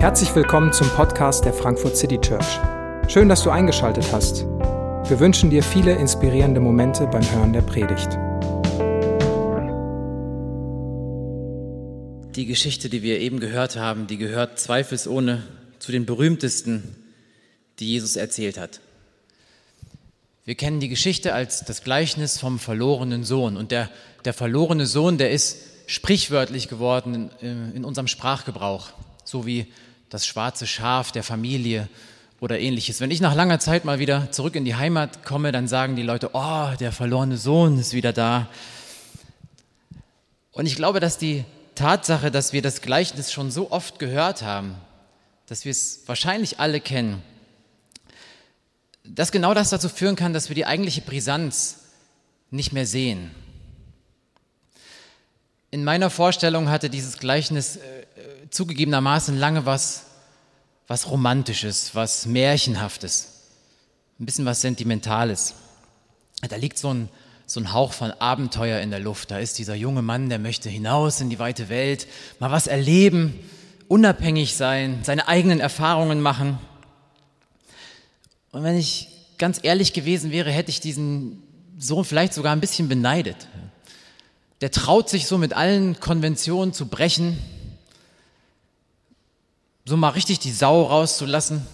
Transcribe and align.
Herzlich 0.00 0.34
willkommen 0.34 0.72
zum 0.72 0.88
Podcast 0.88 1.44
der 1.44 1.52
Frankfurt 1.52 1.94
City 1.94 2.18
Church. 2.18 2.58
Schön, 3.06 3.28
dass 3.28 3.42
du 3.42 3.50
eingeschaltet 3.50 4.10
hast. 4.10 4.46
Wir 4.46 5.20
wünschen 5.20 5.50
dir 5.50 5.62
viele 5.62 5.92
inspirierende 5.92 6.58
Momente 6.58 7.06
beim 7.06 7.22
Hören 7.30 7.52
der 7.52 7.60
Predigt. 7.60 8.08
Die 12.34 12.46
Geschichte, 12.46 12.88
die 12.88 13.02
wir 13.02 13.20
eben 13.20 13.40
gehört 13.40 13.76
haben, 13.76 14.06
die 14.06 14.16
gehört 14.16 14.58
zweifelsohne 14.58 15.42
zu 15.80 15.92
den 15.92 16.06
berühmtesten, 16.06 16.96
die 17.78 17.92
Jesus 17.92 18.16
erzählt 18.16 18.56
hat. 18.56 18.80
Wir 20.46 20.54
kennen 20.54 20.80
die 20.80 20.88
Geschichte 20.88 21.34
als 21.34 21.62
das 21.66 21.84
Gleichnis 21.84 22.38
vom 22.38 22.58
verlorenen 22.58 23.22
Sohn. 23.22 23.58
Und 23.58 23.70
der, 23.70 23.90
der 24.24 24.32
verlorene 24.32 24.86
Sohn, 24.86 25.18
der 25.18 25.30
ist 25.30 25.58
sprichwörtlich 25.84 26.68
geworden 26.68 27.30
in, 27.42 27.72
in 27.74 27.84
unserem 27.84 28.06
Sprachgebrauch, 28.06 28.88
so 29.24 29.44
wie 29.44 29.70
das 30.10 30.26
schwarze 30.26 30.66
Schaf 30.66 31.12
der 31.12 31.22
Familie 31.22 31.88
oder 32.40 32.58
ähnliches. 32.58 33.00
Wenn 33.00 33.10
ich 33.10 33.20
nach 33.20 33.34
langer 33.34 33.60
Zeit 33.60 33.84
mal 33.84 33.98
wieder 33.98 34.30
zurück 34.32 34.56
in 34.56 34.64
die 34.64 34.74
Heimat 34.74 35.24
komme, 35.24 35.52
dann 35.52 35.68
sagen 35.68 35.96
die 35.96 36.02
Leute, 36.02 36.30
oh, 36.32 36.68
der 36.78 36.92
verlorene 36.92 37.36
Sohn 37.36 37.78
ist 37.78 37.94
wieder 37.94 38.12
da. 38.12 38.48
Und 40.52 40.66
ich 40.66 40.74
glaube, 40.74 41.00
dass 41.00 41.16
die 41.16 41.44
Tatsache, 41.76 42.30
dass 42.30 42.52
wir 42.52 42.60
das 42.60 42.82
Gleichnis 42.82 43.32
schon 43.32 43.50
so 43.50 43.70
oft 43.70 43.98
gehört 43.98 44.42
haben, 44.42 44.74
dass 45.46 45.64
wir 45.64 45.70
es 45.70 46.02
wahrscheinlich 46.06 46.58
alle 46.58 46.80
kennen, 46.80 47.22
dass 49.04 49.32
genau 49.32 49.54
das 49.54 49.70
dazu 49.70 49.88
führen 49.88 50.16
kann, 50.16 50.32
dass 50.32 50.48
wir 50.48 50.54
die 50.54 50.66
eigentliche 50.66 51.00
Brisanz 51.00 51.78
nicht 52.50 52.72
mehr 52.72 52.86
sehen. 52.86 53.30
In 55.72 55.84
meiner 55.84 56.10
Vorstellung 56.10 56.68
hatte 56.68 56.90
dieses 56.90 57.18
Gleichnis 57.18 57.76
äh, 57.76 57.80
zugegebenermaßen 58.50 59.38
lange 59.38 59.66
was, 59.66 60.06
was 60.88 61.08
Romantisches, 61.08 61.94
was 61.94 62.26
Märchenhaftes, 62.26 63.28
ein 64.18 64.26
bisschen 64.26 64.44
was 64.46 64.62
Sentimentales. 64.62 65.54
Da 66.48 66.56
liegt 66.56 66.76
so 66.76 66.92
ein, 66.92 67.08
so 67.46 67.60
ein 67.60 67.72
Hauch 67.72 67.92
von 67.92 68.10
Abenteuer 68.10 68.80
in 68.80 68.90
der 68.90 68.98
Luft. 68.98 69.30
Da 69.30 69.38
ist 69.38 69.58
dieser 69.58 69.76
junge 69.76 70.02
Mann, 70.02 70.28
der 70.28 70.40
möchte 70.40 70.68
hinaus 70.68 71.20
in 71.20 71.30
die 71.30 71.38
weite 71.38 71.68
Welt, 71.68 72.08
mal 72.40 72.50
was 72.50 72.66
erleben, 72.66 73.38
unabhängig 73.86 74.56
sein, 74.56 75.00
seine 75.04 75.28
eigenen 75.28 75.60
Erfahrungen 75.60 76.20
machen. 76.20 76.58
Und 78.50 78.64
wenn 78.64 78.76
ich 78.76 79.06
ganz 79.38 79.60
ehrlich 79.62 79.92
gewesen 79.92 80.32
wäre, 80.32 80.50
hätte 80.50 80.70
ich 80.70 80.80
diesen 80.80 81.44
Sohn 81.78 82.04
vielleicht 82.04 82.34
sogar 82.34 82.52
ein 82.52 82.60
bisschen 82.60 82.88
beneidet. 82.88 83.36
Der 84.60 84.70
traut 84.70 85.08
sich 85.08 85.26
so 85.26 85.38
mit 85.38 85.54
allen 85.54 85.98
Konventionen 86.00 86.72
zu 86.72 86.86
brechen, 86.86 87.38
so 89.86 89.96
mal 89.96 90.10
richtig 90.10 90.38
die 90.38 90.52
Sau 90.52 90.82
rauszulassen, 90.82 91.66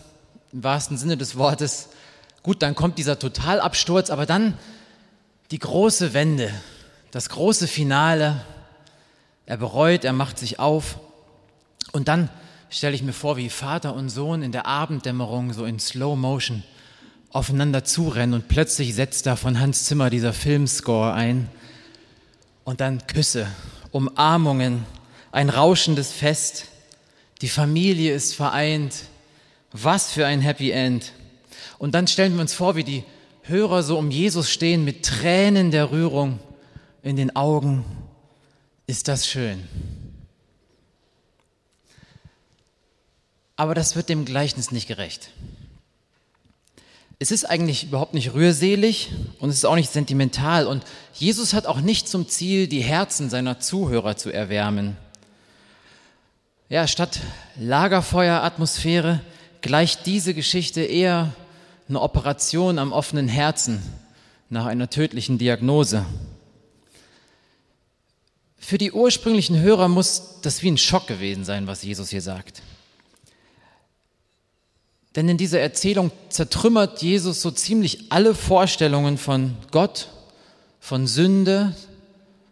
im 0.52 0.62
wahrsten 0.62 0.96
Sinne 0.96 1.16
des 1.16 1.36
Wortes. 1.36 1.88
Gut, 2.42 2.62
dann 2.62 2.74
kommt 2.74 2.98
dieser 2.98 3.18
Totalabsturz, 3.18 4.10
aber 4.10 4.24
dann 4.24 4.56
die 5.50 5.58
große 5.58 6.14
Wende, 6.14 6.52
das 7.10 7.28
große 7.28 7.66
Finale. 7.66 8.40
Er 9.46 9.56
bereut, 9.56 10.04
er 10.04 10.12
macht 10.12 10.38
sich 10.38 10.58
auf. 10.58 10.98
Und 11.92 12.08
dann 12.08 12.28
stelle 12.70 12.94
ich 12.94 13.02
mir 13.02 13.12
vor, 13.12 13.36
wie 13.36 13.50
Vater 13.50 13.94
und 13.94 14.08
Sohn 14.08 14.42
in 14.42 14.52
der 14.52 14.66
Abenddämmerung 14.66 15.52
so 15.52 15.64
in 15.64 15.78
Slow 15.78 16.16
Motion 16.16 16.62
aufeinander 17.30 17.84
zurennen 17.84 18.34
und 18.34 18.48
plötzlich 18.48 18.94
setzt 18.94 19.26
da 19.26 19.36
von 19.36 19.60
Hans 19.60 19.84
Zimmer 19.84 20.08
dieser 20.08 20.32
Filmscore 20.32 21.12
ein. 21.12 21.48
Und 22.66 22.80
dann 22.80 23.06
Küsse, 23.06 23.46
Umarmungen, 23.92 24.84
ein 25.30 25.50
rauschendes 25.50 26.10
Fest. 26.10 26.66
Die 27.40 27.48
Familie 27.48 28.12
ist 28.12 28.34
vereint. 28.34 29.04
Was 29.70 30.10
für 30.10 30.26
ein 30.26 30.40
Happy 30.40 30.72
End. 30.72 31.12
Und 31.78 31.94
dann 31.94 32.08
stellen 32.08 32.34
wir 32.34 32.40
uns 32.40 32.54
vor, 32.54 32.74
wie 32.74 32.82
die 32.82 33.04
Hörer 33.42 33.84
so 33.84 33.96
um 33.96 34.10
Jesus 34.10 34.50
stehen 34.50 34.84
mit 34.84 35.04
Tränen 35.04 35.70
der 35.70 35.92
Rührung 35.92 36.40
in 37.04 37.14
den 37.14 37.36
Augen. 37.36 37.84
Ist 38.88 39.06
das 39.06 39.28
schön. 39.28 39.68
Aber 43.54 43.76
das 43.76 43.94
wird 43.94 44.08
dem 44.08 44.24
Gleichnis 44.24 44.72
nicht 44.72 44.88
gerecht. 44.88 45.30
Es 47.18 47.30
ist 47.30 47.44
eigentlich 47.44 47.84
überhaupt 47.84 48.12
nicht 48.12 48.34
rührselig 48.34 49.10
und 49.38 49.48
es 49.48 49.56
ist 49.56 49.64
auch 49.64 49.74
nicht 49.74 49.90
sentimental. 49.90 50.66
Und 50.66 50.84
Jesus 51.14 51.54
hat 51.54 51.66
auch 51.66 51.80
nicht 51.80 52.08
zum 52.08 52.28
Ziel, 52.28 52.66
die 52.66 52.82
Herzen 52.82 53.30
seiner 53.30 53.58
Zuhörer 53.58 54.16
zu 54.16 54.30
erwärmen. 54.30 54.98
Ja, 56.68 56.86
statt 56.86 57.20
Lagerfeueratmosphäre 57.58 59.20
gleicht 59.62 60.04
diese 60.04 60.34
Geschichte 60.34 60.82
eher 60.82 61.32
eine 61.88 62.02
Operation 62.02 62.78
am 62.78 62.92
offenen 62.92 63.28
Herzen 63.28 63.82
nach 64.50 64.66
einer 64.66 64.90
tödlichen 64.90 65.38
Diagnose. 65.38 66.04
Für 68.58 68.78
die 68.78 68.92
ursprünglichen 68.92 69.60
Hörer 69.60 69.88
muss 69.88 70.40
das 70.42 70.62
wie 70.62 70.70
ein 70.70 70.78
Schock 70.78 71.06
gewesen 71.06 71.44
sein, 71.44 71.66
was 71.66 71.82
Jesus 71.82 72.10
hier 72.10 72.20
sagt. 72.20 72.62
Denn 75.16 75.30
in 75.30 75.38
dieser 75.38 75.60
Erzählung 75.60 76.12
zertrümmert 76.28 77.00
Jesus 77.00 77.40
so 77.40 77.50
ziemlich 77.50 78.12
alle 78.12 78.34
Vorstellungen 78.34 79.16
von 79.16 79.56
Gott, 79.70 80.08
von 80.78 81.06
Sünde, 81.06 81.74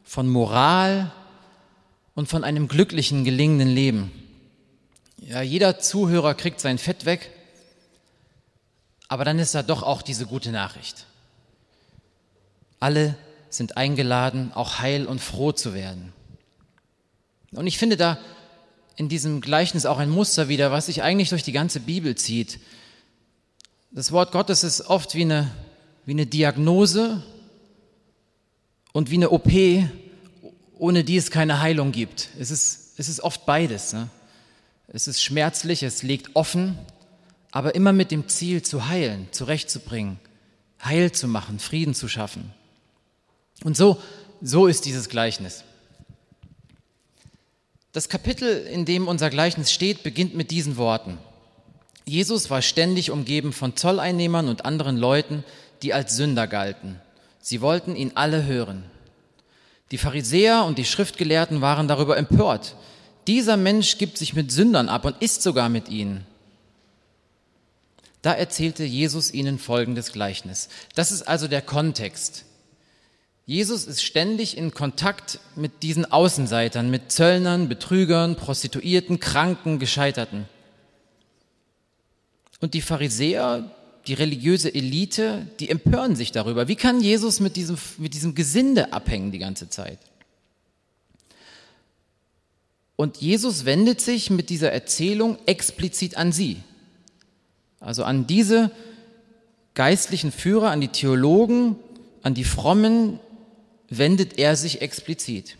von 0.02 0.26
Moral 0.26 1.12
und 2.14 2.28
von 2.28 2.42
einem 2.42 2.66
glücklichen, 2.66 3.24
gelingenden 3.24 3.68
Leben. 3.68 4.10
Ja, 5.18 5.42
jeder 5.42 5.78
Zuhörer 5.78 6.34
kriegt 6.34 6.58
sein 6.58 6.78
Fett 6.78 7.04
weg, 7.04 7.30
aber 9.08 9.24
dann 9.26 9.38
ist 9.38 9.54
da 9.54 9.62
doch 9.62 9.82
auch 9.82 10.00
diese 10.00 10.24
gute 10.24 10.50
Nachricht. 10.50 11.04
Alle 12.80 13.14
sind 13.50 13.76
eingeladen, 13.76 14.52
auch 14.54 14.78
heil 14.78 15.06
und 15.06 15.20
froh 15.20 15.52
zu 15.52 15.74
werden. 15.74 16.12
Und 17.52 17.66
ich 17.66 17.78
finde 17.78 17.96
da 17.96 18.18
in 18.96 19.08
diesem 19.08 19.40
Gleichnis 19.40 19.86
auch 19.86 19.98
ein 19.98 20.10
Muster 20.10 20.48
wieder, 20.48 20.70
was 20.70 20.86
sich 20.86 21.02
eigentlich 21.02 21.30
durch 21.30 21.42
die 21.42 21.52
ganze 21.52 21.80
Bibel 21.80 22.14
zieht. 22.14 22.60
Das 23.90 24.12
Wort 24.12 24.32
Gottes 24.32 24.64
ist 24.64 24.82
oft 24.82 25.14
wie 25.14 25.22
eine, 25.22 25.50
wie 26.04 26.12
eine 26.12 26.26
Diagnose 26.26 27.22
und 28.92 29.10
wie 29.10 29.16
eine 29.16 29.30
OP, 29.30 29.50
ohne 30.78 31.04
die 31.04 31.16
es 31.16 31.30
keine 31.30 31.60
Heilung 31.60 31.92
gibt. 31.92 32.28
Es 32.38 32.50
ist, 32.50 32.94
es 32.96 33.08
ist 33.08 33.20
oft 33.20 33.46
beides. 33.46 33.92
Ne? 33.92 34.08
Es 34.88 35.08
ist 35.08 35.22
schmerzlich, 35.22 35.82
es 35.82 36.02
liegt 36.02 36.36
offen, 36.36 36.78
aber 37.50 37.74
immer 37.74 37.92
mit 37.92 38.10
dem 38.10 38.28
Ziel 38.28 38.62
zu 38.62 38.88
heilen, 38.88 39.28
zurechtzubringen, 39.30 40.18
heil 40.84 41.12
zu 41.12 41.26
machen, 41.28 41.58
Frieden 41.58 41.94
zu 41.94 42.08
schaffen. 42.08 42.52
Und 43.62 43.76
so, 43.76 44.00
so 44.42 44.66
ist 44.66 44.84
dieses 44.84 45.08
Gleichnis. 45.08 45.64
Das 47.94 48.08
Kapitel, 48.08 48.66
in 48.66 48.84
dem 48.84 49.06
unser 49.06 49.30
Gleichnis 49.30 49.72
steht, 49.72 50.02
beginnt 50.02 50.34
mit 50.34 50.50
diesen 50.50 50.76
Worten. 50.76 51.16
Jesus 52.04 52.50
war 52.50 52.60
ständig 52.60 53.12
umgeben 53.12 53.52
von 53.52 53.76
Zolleinnehmern 53.76 54.48
und 54.48 54.64
anderen 54.64 54.96
Leuten, 54.96 55.44
die 55.80 55.94
als 55.94 56.16
Sünder 56.16 56.48
galten. 56.48 57.00
Sie 57.40 57.60
wollten 57.60 57.94
ihn 57.94 58.10
alle 58.16 58.46
hören. 58.46 58.82
Die 59.92 59.98
Pharisäer 59.98 60.64
und 60.64 60.76
die 60.76 60.84
Schriftgelehrten 60.84 61.60
waren 61.60 61.86
darüber 61.86 62.16
empört. 62.16 62.74
Dieser 63.28 63.56
Mensch 63.56 63.96
gibt 63.96 64.18
sich 64.18 64.34
mit 64.34 64.50
Sündern 64.50 64.88
ab 64.88 65.04
und 65.04 65.22
isst 65.22 65.42
sogar 65.42 65.68
mit 65.68 65.88
ihnen. 65.88 66.26
Da 68.22 68.32
erzählte 68.32 68.82
Jesus 68.82 69.32
ihnen 69.32 69.60
folgendes 69.60 70.10
Gleichnis. 70.10 70.68
Das 70.96 71.12
ist 71.12 71.22
also 71.22 71.46
der 71.46 71.62
Kontext. 71.62 72.44
Jesus 73.46 73.86
ist 73.86 74.02
ständig 74.02 74.56
in 74.56 74.72
Kontakt 74.72 75.38
mit 75.54 75.82
diesen 75.82 76.10
Außenseitern, 76.10 76.90
mit 76.90 77.12
Zöllnern, 77.12 77.68
Betrügern, 77.68 78.36
Prostituierten, 78.36 79.20
Kranken, 79.20 79.78
Gescheiterten. 79.78 80.46
Und 82.60 82.72
die 82.72 82.80
Pharisäer, 82.80 83.70
die 84.06 84.14
religiöse 84.14 84.74
Elite, 84.74 85.46
die 85.60 85.68
empören 85.68 86.16
sich 86.16 86.32
darüber. 86.32 86.68
Wie 86.68 86.76
kann 86.76 87.02
Jesus 87.02 87.40
mit 87.40 87.56
diesem, 87.56 87.76
mit 87.98 88.14
diesem 88.14 88.34
Gesinde 88.34 88.94
abhängen 88.94 89.30
die 89.30 89.38
ganze 89.38 89.68
Zeit? 89.68 89.98
Und 92.96 93.18
Jesus 93.18 93.66
wendet 93.66 94.00
sich 94.00 94.30
mit 94.30 94.48
dieser 94.48 94.72
Erzählung 94.72 95.36
explizit 95.44 96.16
an 96.16 96.32
sie. 96.32 96.62
Also 97.80 98.04
an 98.04 98.26
diese 98.26 98.70
geistlichen 99.74 100.32
Führer, 100.32 100.70
an 100.70 100.80
die 100.80 100.88
Theologen, 100.88 101.76
an 102.22 102.32
die 102.32 102.44
Frommen, 102.44 103.20
wendet 103.98 104.38
er 104.38 104.56
sich 104.56 104.82
explizit. 104.82 105.56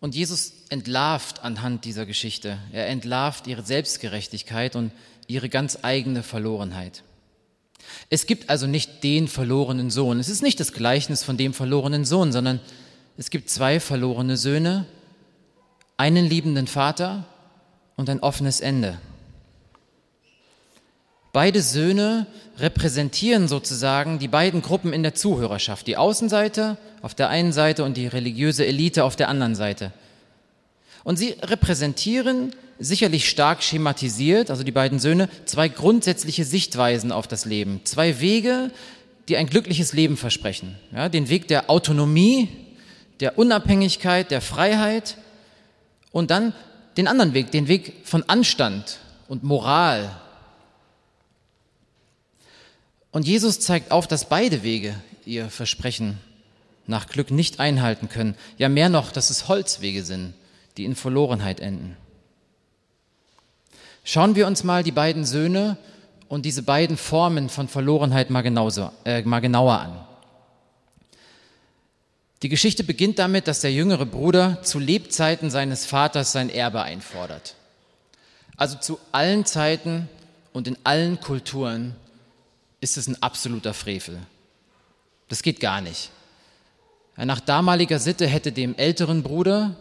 Und 0.00 0.14
Jesus 0.14 0.52
entlarvt 0.68 1.42
anhand 1.42 1.84
dieser 1.84 2.04
Geschichte. 2.04 2.58
Er 2.72 2.88
entlarvt 2.88 3.46
ihre 3.46 3.62
Selbstgerechtigkeit 3.62 4.76
und 4.76 4.92
ihre 5.26 5.48
ganz 5.48 5.78
eigene 5.82 6.22
Verlorenheit. 6.22 7.02
Es 8.10 8.26
gibt 8.26 8.50
also 8.50 8.66
nicht 8.66 9.02
den 9.02 9.28
verlorenen 9.28 9.90
Sohn. 9.90 10.18
Es 10.18 10.28
ist 10.28 10.42
nicht 10.42 10.60
das 10.60 10.72
Gleichnis 10.72 11.24
von 11.24 11.36
dem 11.36 11.54
verlorenen 11.54 12.04
Sohn, 12.04 12.32
sondern 12.32 12.60
es 13.16 13.30
gibt 13.30 13.48
zwei 13.48 13.80
verlorene 13.80 14.36
Söhne, 14.36 14.86
einen 15.96 16.28
liebenden 16.28 16.66
Vater 16.66 17.26
und 17.96 18.10
ein 18.10 18.20
offenes 18.20 18.60
Ende. 18.60 18.98
Beide 21.34 21.62
Söhne 21.62 22.28
repräsentieren 22.58 23.48
sozusagen 23.48 24.20
die 24.20 24.28
beiden 24.28 24.62
Gruppen 24.62 24.92
in 24.92 25.02
der 25.02 25.16
Zuhörerschaft, 25.16 25.88
die 25.88 25.96
Außenseite 25.96 26.76
auf 27.02 27.16
der 27.16 27.28
einen 27.28 27.52
Seite 27.52 27.82
und 27.82 27.96
die 27.96 28.06
religiöse 28.06 28.64
Elite 28.64 29.02
auf 29.02 29.16
der 29.16 29.28
anderen 29.28 29.56
Seite. 29.56 29.92
Und 31.02 31.16
sie 31.16 31.34
repräsentieren 31.42 32.54
sicherlich 32.78 33.28
stark 33.28 33.64
schematisiert, 33.64 34.48
also 34.48 34.62
die 34.62 34.70
beiden 34.70 35.00
Söhne, 35.00 35.28
zwei 35.44 35.68
grundsätzliche 35.68 36.44
Sichtweisen 36.44 37.10
auf 37.10 37.26
das 37.26 37.46
Leben, 37.46 37.80
zwei 37.82 38.20
Wege, 38.20 38.70
die 39.26 39.36
ein 39.36 39.48
glückliches 39.48 39.92
Leben 39.92 40.16
versprechen. 40.16 40.76
Ja, 40.94 41.08
den 41.08 41.28
Weg 41.30 41.48
der 41.48 41.68
Autonomie, 41.68 42.48
der 43.18 43.38
Unabhängigkeit, 43.38 44.30
der 44.30 44.40
Freiheit 44.40 45.16
und 46.12 46.30
dann 46.30 46.54
den 46.96 47.08
anderen 47.08 47.34
Weg, 47.34 47.50
den 47.50 47.66
Weg 47.66 47.92
von 48.04 48.22
Anstand 48.28 48.98
und 49.26 49.42
Moral, 49.42 50.12
und 53.14 53.28
Jesus 53.28 53.60
zeigt 53.60 53.92
auf, 53.92 54.08
dass 54.08 54.28
beide 54.28 54.64
Wege 54.64 54.96
ihr 55.24 55.48
Versprechen 55.48 56.18
nach 56.88 57.06
Glück 57.06 57.30
nicht 57.30 57.60
einhalten 57.60 58.08
können. 58.08 58.34
Ja, 58.58 58.68
mehr 58.68 58.88
noch, 58.88 59.12
dass 59.12 59.30
es 59.30 59.46
Holzwege 59.46 60.02
sind, 60.02 60.34
die 60.76 60.84
in 60.84 60.96
Verlorenheit 60.96 61.60
enden. 61.60 61.96
Schauen 64.02 64.34
wir 64.34 64.48
uns 64.48 64.64
mal 64.64 64.82
die 64.82 64.90
beiden 64.90 65.24
Söhne 65.24 65.76
und 66.26 66.44
diese 66.44 66.64
beiden 66.64 66.96
Formen 66.96 67.50
von 67.50 67.68
Verlorenheit 67.68 68.30
mal, 68.30 68.42
genauso, 68.42 68.90
äh, 69.04 69.22
mal 69.22 69.38
genauer 69.38 69.78
an. 69.78 70.04
Die 72.42 72.48
Geschichte 72.48 72.82
beginnt 72.82 73.20
damit, 73.20 73.46
dass 73.46 73.60
der 73.60 73.72
jüngere 73.72 74.06
Bruder 74.06 74.60
zu 74.62 74.80
Lebzeiten 74.80 75.50
seines 75.50 75.86
Vaters 75.86 76.32
sein 76.32 76.50
Erbe 76.50 76.82
einfordert. 76.82 77.54
Also 78.56 78.76
zu 78.76 78.98
allen 79.12 79.46
Zeiten 79.46 80.08
und 80.52 80.66
in 80.66 80.76
allen 80.82 81.20
Kulturen 81.20 81.94
ist 82.84 82.98
es 82.98 83.08
ein 83.08 83.20
absoluter 83.22 83.72
Frevel. 83.72 84.18
Das 85.28 85.42
geht 85.42 85.58
gar 85.58 85.80
nicht. 85.80 86.10
Nach 87.16 87.40
damaliger 87.40 87.98
Sitte 87.98 88.26
hätte 88.26 88.52
dem 88.52 88.76
älteren 88.76 89.22
Bruder 89.22 89.74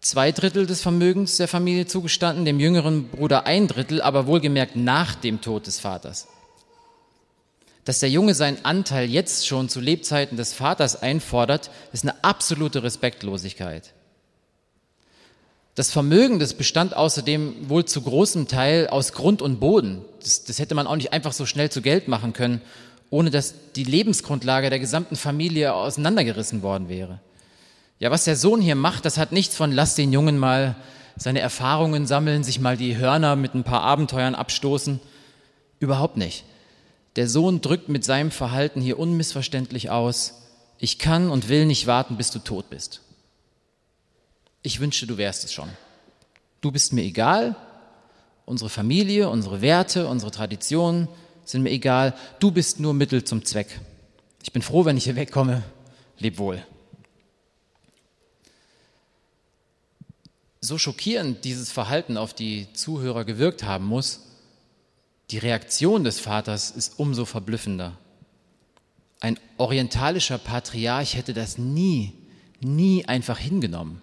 zwei 0.00 0.32
Drittel 0.32 0.66
des 0.66 0.82
Vermögens 0.82 1.38
der 1.38 1.48
Familie 1.48 1.86
zugestanden, 1.86 2.44
dem 2.44 2.60
jüngeren 2.60 3.08
Bruder 3.08 3.46
ein 3.46 3.68
Drittel, 3.68 4.02
aber 4.02 4.26
wohlgemerkt 4.26 4.76
nach 4.76 5.14
dem 5.14 5.40
Tod 5.40 5.66
des 5.66 5.80
Vaters. 5.80 6.28
Dass 7.86 8.00
der 8.00 8.10
Junge 8.10 8.34
seinen 8.34 8.62
Anteil 8.64 9.08
jetzt 9.08 9.46
schon 9.46 9.70
zu 9.70 9.80
Lebzeiten 9.80 10.36
des 10.36 10.52
Vaters 10.52 11.00
einfordert, 11.00 11.70
ist 11.92 12.04
eine 12.04 12.22
absolute 12.22 12.82
Respektlosigkeit. 12.82 13.94
Das 15.76 15.92
Vermögen, 15.92 16.38
das 16.38 16.54
bestand 16.54 16.96
außerdem 16.96 17.68
wohl 17.68 17.84
zu 17.84 18.00
großem 18.00 18.48
Teil 18.48 18.88
aus 18.88 19.12
Grund 19.12 19.42
und 19.42 19.60
Boden. 19.60 20.02
Das, 20.22 20.42
das 20.44 20.58
hätte 20.58 20.74
man 20.74 20.86
auch 20.86 20.96
nicht 20.96 21.12
einfach 21.12 21.34
so 21.34 21.44
schnell 21.44 21.70
zu 21.70 21.82
Geld 21.82 22.08
machen 22.08 22.32
können, 22.32 22.62
ohne 23.10 23.30
dass 23.30 23.54
die 23.76 23.84
Lebensgrundlage 23.84 24.70
der 24.70 24.78
gesamten 24.78 25.16
Familie 25.16 25.74
auseinandergerissen 25.74 26.62
worden 26.62 26.88
wäre. 26.88 27.20
Ja, 27.98 28.10
was 28.10 28.24
der 28.24 28.36
Sohn 28.36 28.62
hier 28.62 28.74
macht, 28.74 29.04
das 29.04 29.18
hat 29.18 29.32
nichts 29.32 29.54
von 29.54 29.70
lass 29.70 29.94
den 29.94 30.14
Jungen 30.14 30.38
mal 30.38 30.76
seine 31.18 31.40
Erfahrungen 31.40 32.06
sammeln, 32.06 32.42
sich 32.42 32.58
mal 32.58 32.78
die 32.78 32.96
Hörner 32.96 33.36
mit 33.36 33.54
ein 33.54 33.64
paar 33.64 33.82
Abenteuern 33.82 34.34
abstoßen. 34.34 34.98
Überhaupt 35.78 36.16
nicht. 36.16 36.44
Der 37.16 37.28
Sohn 37.28 37.60
drückt 37.60 37.90
mit 37.90 38.02
seinem 38.02 38.30
Verhalten 38.30 38.80
hier 38.80 38.98
unmissverständlich 38.98 39.90
aus, 39.90 40.42
ich 40.78 40.98
kann 40.98 41.30
und 41.30 41.50
will 41.50 41.66
nicht 41.66 41.86
warten, 41.86 42.16
bis 42.16 42.30
du 42.30 42.38
tot 42.38 42.70
bist. 42.70 43.02
Ich 44.66 44.80
wünschte, 44.80 45.06
du 45.06 45.16
wärst 45.16 45.44
es 45.44 45.52
schon. 45.52 45.68
Du 46.60 46.72
bist 46.72 46.92
mir 46.92 47.04
egal, 47.04 47.54
unsere 48.46 48.68
Familie, 48.68 49.30
unsere 49.30 49.62
Werte, 49.62 50.08
unsere 50.08 50.32
Traditionen 50.32 51.06
sind 51.44 51.62
mir 51.62 51.70
egal. 51.70 52.14
Du 52.40 52.50
bist 52.50 52.80
nur 52.80 52.92
Mittel 52.92 53.22
zum 53.22 53.44
Zweck. 53.44 53.80
Ich 54.42 54.50
bin 54.50 54.62
froh, 54.62 54.84
wenn 54.84 54.96
ich 54.96 55.04
hier 55.04 55.14
wegkomme. 55.14 55.62
Leb 56.18 56.38
wohl. 56.38 56.66
So 60.60 60.78
schockierend 60.78 61.44
dieses 61.44 61.70
Verhalten 61.70 62.16
auf 62.16 62.34
die 62.34 62.66
Zuhörer 62.72 63.24
gewirkt 63.24 63.62
haben 63.62 63.84
muss, 63.84 64.22
die 65.30 65.38
Reaktion 65.38 66.02
des 66.02 66.18
Vaters 66.18 66.72
ist 66.72 66.98
umso 66.98 67.24
verblüffender. 67.24 67.96
Ein 69.20 69.38
orientalischer 69.58 70.38
Patriarch 70.38 71.14
hätte 71.14 71.34
das 71.34 71.56
nie, 71.56 72.14
nie 72.60 73.04
einfach 73.04 73.38
hingenommen. 73.38 74.02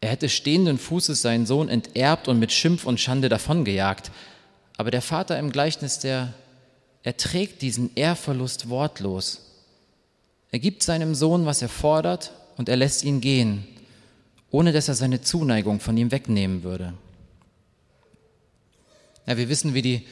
Er 0.00 0.10
hätte 0.10 0.28
stehenden 0.28 0.78
Fußes 0.78 1.20
seinen 1.20 1.46
Sohn 1.46 1.68
enterbt 1.68 2.28
und 2.28 2.38
mit 2.38 2.52
Schimpf 2.52 2.86
und 2.86 3.00
Schande 3.00 3.28
davongejagt. 3.28 4.10
Aber 4.78 4.90
der 4.90 5.02
Vater 5.02 5.38
im 5.38 5.52
Gleichnis, 5.52 5.98
der 5.98 6.32
erträgt 7.02 7.60
diesen 7.60 7.90
Ehrverlust 7.94 8.70
wortlos. 8.70 9.42
Er 10.50 10.58
gibt 10.58 10.82
seinem 10.82 11.14
Sohn, 11.14 11.46
was 11.46 11.62
er 11.62 11.68
fordert, 11.68 12.32
und 12.56 12.68
er 12.68 12.76
lässt 12.76 13.04
ihn 13.04 13.20
gehen, 13.20 13.66
ohne 14.50 14.72
dass 14.72 14.88
er 14.88 14.94
seine 14.94 15.20
Zuneigung 15.20 15.80
von 15.80 15.96
ihm 15.96 16.10
wegnehmen 16.10 16.62
würde. 16.62 16.94
Ja, 19.26 19.36
wir 19.36 19.48
wissen, 19.48 19.74
wie 19.74 19.82
die 19.82 20.06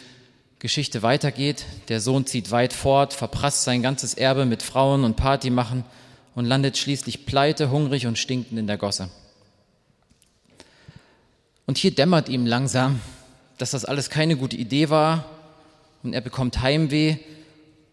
Geschichte 0.58 1.02
weitergeht. 1.02 1.64
Der 1.88 2.00
Sohn 2.00 2.26
zieht 2.26 2.50
weit 2.50 2.72
fort, 2.72 3.14
verprasst 3.14 3.64
sein 3.64 3.82
ganzes 3.82 4.14
Erbe 4.14 4.44
mit 4.44 4.62
Frauen 4.62 5.04
und 5.04 5.16
Party 5.16 5.50
machen 5.50 5.84
und 6.34 6.44
landet 6.44 6.76
schließlich 6.76 7.26
pleite, 7.26 7.70
hungrig 7.70 8.06
und 8.06 8.18
stinkend 8.18 8.58
in 8.58 8.66
der 8.66 8.78
Gosse. 8.78 9.10
Und 11.68 11.76
hier 11.76 11.90
dämmert 11.90 12.30
ihm 12.30 12.46
langsam, 12.46 12.98
dass 13.58 13.72
das 13.72 13.84
alles 13.84 14.08
keine 14.08 14.38
gute 14.38 14.56
Idee 14.56 14.88
war 14.88 15.26
und 16.02 16.14
er 16.14 16.22
bekommt 16.22 16.62
Heimweh 16.62 17.18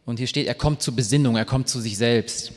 und 0.05 0.17
hier 0.17 0.27
steht, 0.27 0.47
er 0.47 0.55
kommt 0.55 0.81
zur 0.81 0.95
Besinnung, 0.95 1.35
er 1.35 1.43
kommt 1.43 1.67
zu 1.67 1.81
sich 1.81 1.97
selbst. 1.97 2.53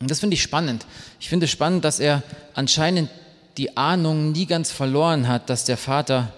Und 0.00 0.10
das 0.10 0.18
finde 0.18 0.34
ich 0.34 0.42
spannend. 0.42 0.84
Ich 1.20 1.28
finde 1.28 1.44
es 1.44 1.52
spannend, 1.52 1.84
dass 1.84 2.00
er 2.00 2.24
anscheinend 2.54 3.08
die 3.56 3.76
Ahnung 3.76 4.32
nie 4.32 4.46
ganz 4.46 4.72
verloren 4.72 5.28
hat, 5.28 5.48
dass 5.48 5.64
der 5.64 5.76
Vater 5.76 6.32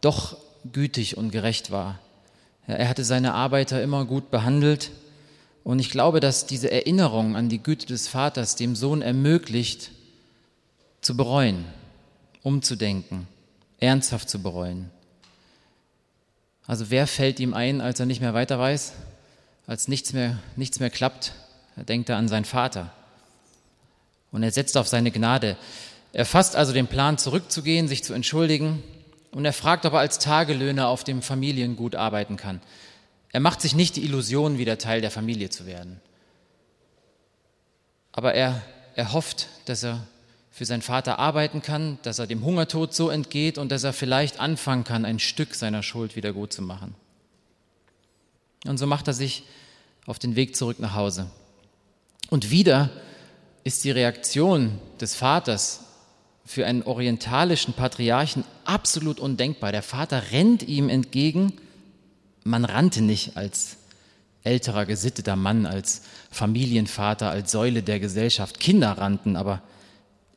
doch 0.00 0.38
gütig 0.72 1.18
und 1.18 1.30
gerecht 1.30 1.70
war. 1.70 1.98
Er 2.66 2.88
hatte 2.88 3.04
seine 3.04 3.34
Arbeiter 3.34 3.82
immer 3.82 4.06
gut 4.06 4.30
behandelt 4.30 4.92
und 5.62 5.78
ich 5.78 5.90
glaube, 5.90 6.20
dass 6.20 6.46
diese 6.46 6.70
Erinnerung 6.70 7.36
an 7.36 7.50
die 7.50 7.62
Güte 7.62 7.86
des 7.86 8.08
Vaters 8.08 8.56
dem 8.56 8.76
Sohn 8.76 9.02
ermöglicht, 9.02 9.90
zu 11.02 11.14
bereuen 11.14 11.66
umzudenken, 12.48 13.28
ernsthaft 13.78 14.30
zu 14.30 14.42
bereuen. 14.42 14.90
Also 16.66 16.88
wer 16.88 17.06
fällt 17.06 17.40
ihm 17.40 17.52
ein, 17.52 17.82
als 17.82 18.00
er 18.00 18.06
nicht 18.06 18.22
mehr 18.22 18.32
weiter 18.32 18.58
weiß, 18.58 18.94
als 19.66 19.86
nichts 19.86 20.14
mehr, 20.14 20.38
nichts 20.56 20.80
mehr 20.80 20.88
klappt? 20.88 21.34
Er 21.76 21.84
denkt 21.84 22.08
er 22.08 22.16
an 22.16 22.26
seinen 22.26 22.46
Vater. 22.46 22.90
Und 24.32 24.42
er 24.42 24.50
setzt 24.50 24.78
auf 24.78 24.88
seine 24.88 25.10
Gnade. 25.10 25.58
Er 26.14 26.24
fasst 26.24 26.56
also 26.56 26.72
den 26.72 26.86
Plan, 26.86 27.18
zurückzugehen, 27.18 27.86
sich 27.86 28.02
zu 28.02 28.14
entschuldigen. 28.14 28.82
Und 29.30 29.44
er 29.44 29.52
fragt, 29.52 29.84
ob 29.84 29.92
er 29.92 30.00
als 30.00 30.18
Tagelöhner 30.18 30.88
auf 30.88 31.04
dem 31.04 31.20
Familiengut 31.20 31.94
arbeiten 31.94 32.38
kann. 32.38 32.62
Er 33.30 33.40
macht 33.40 33.60
sich 33.60 33.74
nicht 33.74 33.96
die 33.96 34.04
Illusion, 34.04 34.56
wieder 34.56 34.78
Teil 34.78 35.02
der 35.02 35.10
Familie 35.10 35.50
zu 35.50 35.66
werden. 35.66 36.00
Aber 38.10 38.32
er, 38.32 38.62
er 38.94 39.12
hofft, 39.12 39.48
dass 39.66 39.84
er 39.84 40.06
für 40.58 40.64
seinen 40.64 40.82
Vater 40.82 41.20
arbeiten 41.20 41.62
kann, 41.62 41.98
dass 42.02 42.18
er 42.18 42.26
dem 42.26 42.44
Hungertod 42.44 42.92
so 42.92 43.10
entgeht 43.10 43.58
und 43.58 43.70
dass 43.70 43.84
er 43.84 43.92
vielleicht 43.92 44.40
anfangen 44.40 44.82
kann, 44.82 45.04
ein 45.04 45.20
Stück 45.20 45.54
seiner 45.54 45.84
Schuld 45.84 46.16
wieder 46.16 46.32
gut 46.32 46.52
zu 46.52 46.62
machen. 46.62 46.96
Und 48.66 48.76
so 48.76 48.88
macht 48.88 49.06
er 49.06 49.14
sich 49.14 49.44
auf 50.04 50.18
den 50.18 50.34
Weg 50.34 50.56
zurück 50.56 50.80
nach 50.80 50.96
Hause. 50.96 51.30
Und 52.28 52.50
wieder 52.50 52.90
ist 53.62 53.84
die 53.84 53.92
Reaktion 53.92 54.80
des 55.00 55.14
Vaters 55.14 55.84
für 56.44 56.66
einen 56.66 56.82
orientalischen 56.82 57.74
Patriarchen 57.74 58.42
absolut 58.64 59.20
undenkbar. 59.20 59.70
Der 59.70 59.84
Vater 59.84 60.32
rennt 60.32 60.64
ihm 60.64 60.88
entgegen. 60.88 61.52
Man 62.42 62.64
rannte 62.64 63.00
nicht 63.00 63.36
als 63.36 63.76
älterer, 64.42 64.86
gesitteter 64.86 65.36
Mann, 65.36 65.66
als 65.66 66.02
Familienvater, 66.32 67.30
als 67.30 67.52
Säule 67.52 67.84
der 67.84 68.00
Gesellschaft. 68.00 68.58
Kinder 68.58 68.98
rannten, 68.98 69.36
aber 69.36 69.62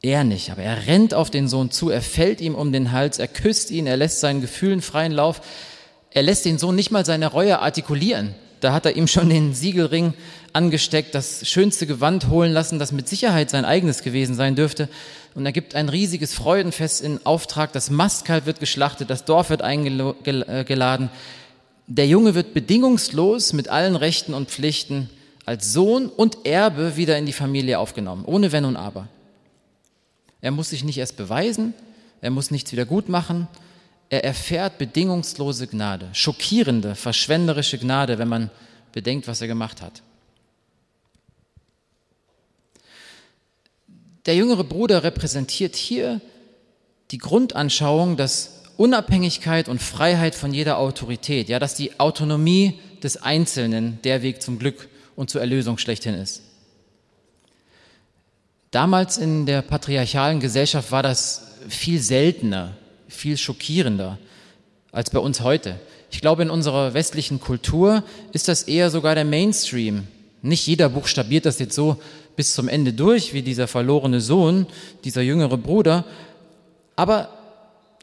er 0.01 0.23
nicht, 0.23 0.51
aber 0.51 0.63
er 0.63 0.87
rennt 0.87 1.13
auf 1.13 1.29
den 1.29 1.47
Sohn 1.47 1.71
zu, 1.71 1.89
er 1.89 2.01
fällt 2.01 2.41
ihm 2.41 2.55
um 2.55 2.71
den 2.71 2.91
Hals, 2.91 3.19
er 3.19 3.27
küsst 3.27 3.69
ihn, 3.71 3.85
er 3.85 3.97
lässt 3.97 4.19
seinen 4.19 4.41
Gefühlen 4.41 4.81
freien 4.81 5.11
Lauf. 5.11 5.41
Er 6.09 6.23
lässt 6.23 6.45
den 6.45 6.57
Sohn 6.57 6.75
nicht 6.75 6.91
mal 6.91 7.05
seine 7.05 7.27
Reue 7.27 7.59
artikulieren. 7.59 8.35
Da 8.59 8.73
hat 8.73 8.85
er 8.85 8.95
ihm 8.95 9.07
schon 9.07 9.29
den 9.29 9.53
Siegelring 9.53 10.13
angesteckt, 10.53 11.15
das 11.15 11.47
schönste 11.47 11.87
Gewand 11.87 12.29
holen 12.29 12.51
lassen, 12.51 12.79
das 12.79 12.91
mit 12.91 13.07
Sicherheit 13.07 13.49
sein 13.49 13.65
eigenes 13.65 14.03
gewesen 14.03 14.35
sein 14.35 14.55
dürfte. 14.55 14.89
Und 15.33 15.45
er 15.45 15.51
gibt 15.51 15.75
ein 15.75 15.89
riesiges 15.89 16.33
Freudenfest 16.33 17.01
in 17.01 17.25
Auftrag. 17.25 17.71
Das 17.73 17.89
Mastkalb 17.89 18.45
wird 18.45 18.59
geschlachtet, 18.59 19.09
das 19.09 19.25
Dorf 19.25 19.49
wird 19.49 19.61
eingeladen. 19.61 21.09
Der 21.87 22.07
Junge 22.07 22.35
wird 22.35 22.53
bedingungslos 22.53 23.53
mit 23.53 23.67
allen 23.67 23.95
Rechten 23.95 24.33
und 24.33 24.49
Pflichten 24.49 25.09
als 25.45 25.73
Sohn 25.73 26.07
und 26.07 26.45
Erbe 26.45 26.97
wieder 26.97 27.17
in 27.17 27.25
die 27.25 27.33
Familie 27.33 27.79
aufgenommen, 27.79 28.25
ohne 28.25 28.51
Wenn 28.51 28.65
und 28.65 28.75
Aber. 28.75 29.07
Er 30.41 30.51
muss 30.51 30.69
sich 30.69 30.83
nicht 30.83 30.97
erst 30.97 31.17
beweisen, 31.17 31.73
er 32.21 32.31
muss 32.31 32.51
nichts 32.51 32.71
wieder 32.71 32.85
gut 32.85 33.09
machen. 33.09 33.47
Er 34.09 34.23
erfährt 34.25 34.77
bedingungslose 34.77 35.67
Gnade, 35.67 36.09
schockierende, 36.13 36.95
verschwenderische 36.95 37.77
Gnade, 37.77 38.17
wenn 38.17 38.27
man 38.27 38.49
bedenkt, 38.91 39.27
was 39.27 39.41
er 39.41 39.47
gemacht 39.47 39.81
hat. 39.81 40.01
Der 44.25 44.35
jüngere 44.35 44.63
Bruder 44.63 45.03
repräsentiert 45.03 45.75
hier 45.75 46.21
die 47.11 47.17
Grundanschauung, 47.17 48.17
dass 48.17 48.61
Unabhängigkeit 48.77 49.67
und 49.67 49.81
Freiheit 49.81 50.35
von 50.35 50.53
jeder 50.53 50.77
Autorität, 50.77 51.49
ja, 51.49 51.59
dass 51.59 51.75
die 51.75 51.99
Autonomie 51.99 52.79
des 53.03 53.17
Einzelnen 53.17 53.99
der 54.03 54.21
Weg 54.21 54.41
zum 54.41 54.59
Glück 54.59 54.89
und 55.15 55.29
zur 55.29 55.41
Erlösung 55.41 55.77
schlechthin 55.77 56.15
ist. 56.15 56.41
Damals 58.71 59.17
in 59.17 59.45
der 59.45 59.61
patriarchalen 59.61 60.39
Gesellschaft 60.39 60.93
war 60.93 61.03
das 61.03 61.41
viel 61.67 61.99
seltener, 61.99 62.73
viel 63.09 63.37
schockierender 63.37 64.17
als 64.93 65.09
bei 65.09 65.19
uns 65.19 65.41
heute. 65.41 65.77
Ich 66.09 66.21
glaube, 66.21 66.43
in 66.43 66.49
unserer 66.49 66.93
westlichen 66.93 67.41
Kultur 67.41 68.03
ist 68.31 68.47
das 68.47 68.63
eher 68.63 68.89
sogar 68.89 69.13
der 69.15 69.25
Mainstream. 69.25 70.07
Nicht 70.41 70.65
jeder 70.65 70.87
buchstabiert 70.87 71.45
das 71.45 71.59
jetzt 71.59 71.75
so 71.75 71.97
bis 72.37 72.55
zum 72.55 72.69
Ende 72.69 72.93
durch, 72.93 73.33
wie 73.33 73.41
dieser 73.41 73.67
verlorene 73.67 74.21
Sohn, 74.21 74.65
dieser 75.03 75.21
jüngere 75.21 75.57
Bruder. 75.57 76.05
Aber 76.95 77.29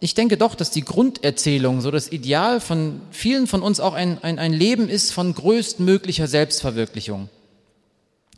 ich 0.01 0.15
denke 0.15 0.37
doch, 0.37 0.55
dass 0.55 0.71
die 0.71 0.85
Grunderzählung, 0.85 1.81
so 1.81 1.91
das 1.91 2.13
Ideal 2.13 2.61
von 2.61 3.01
vielen 3.11 3.47
von 3.47 3.63
uns 3.63 3.81
auch 3.81 3.95
ein, 3.95 4.23
ein, 4.23 4.39
ein 4.39 4.53
Leben 4.53 4.91
ist 4.91 5.13
von 5.13 5.35
größtmöglicher 5.35 6.27
Selbstverwirklichung. 6.27 7.31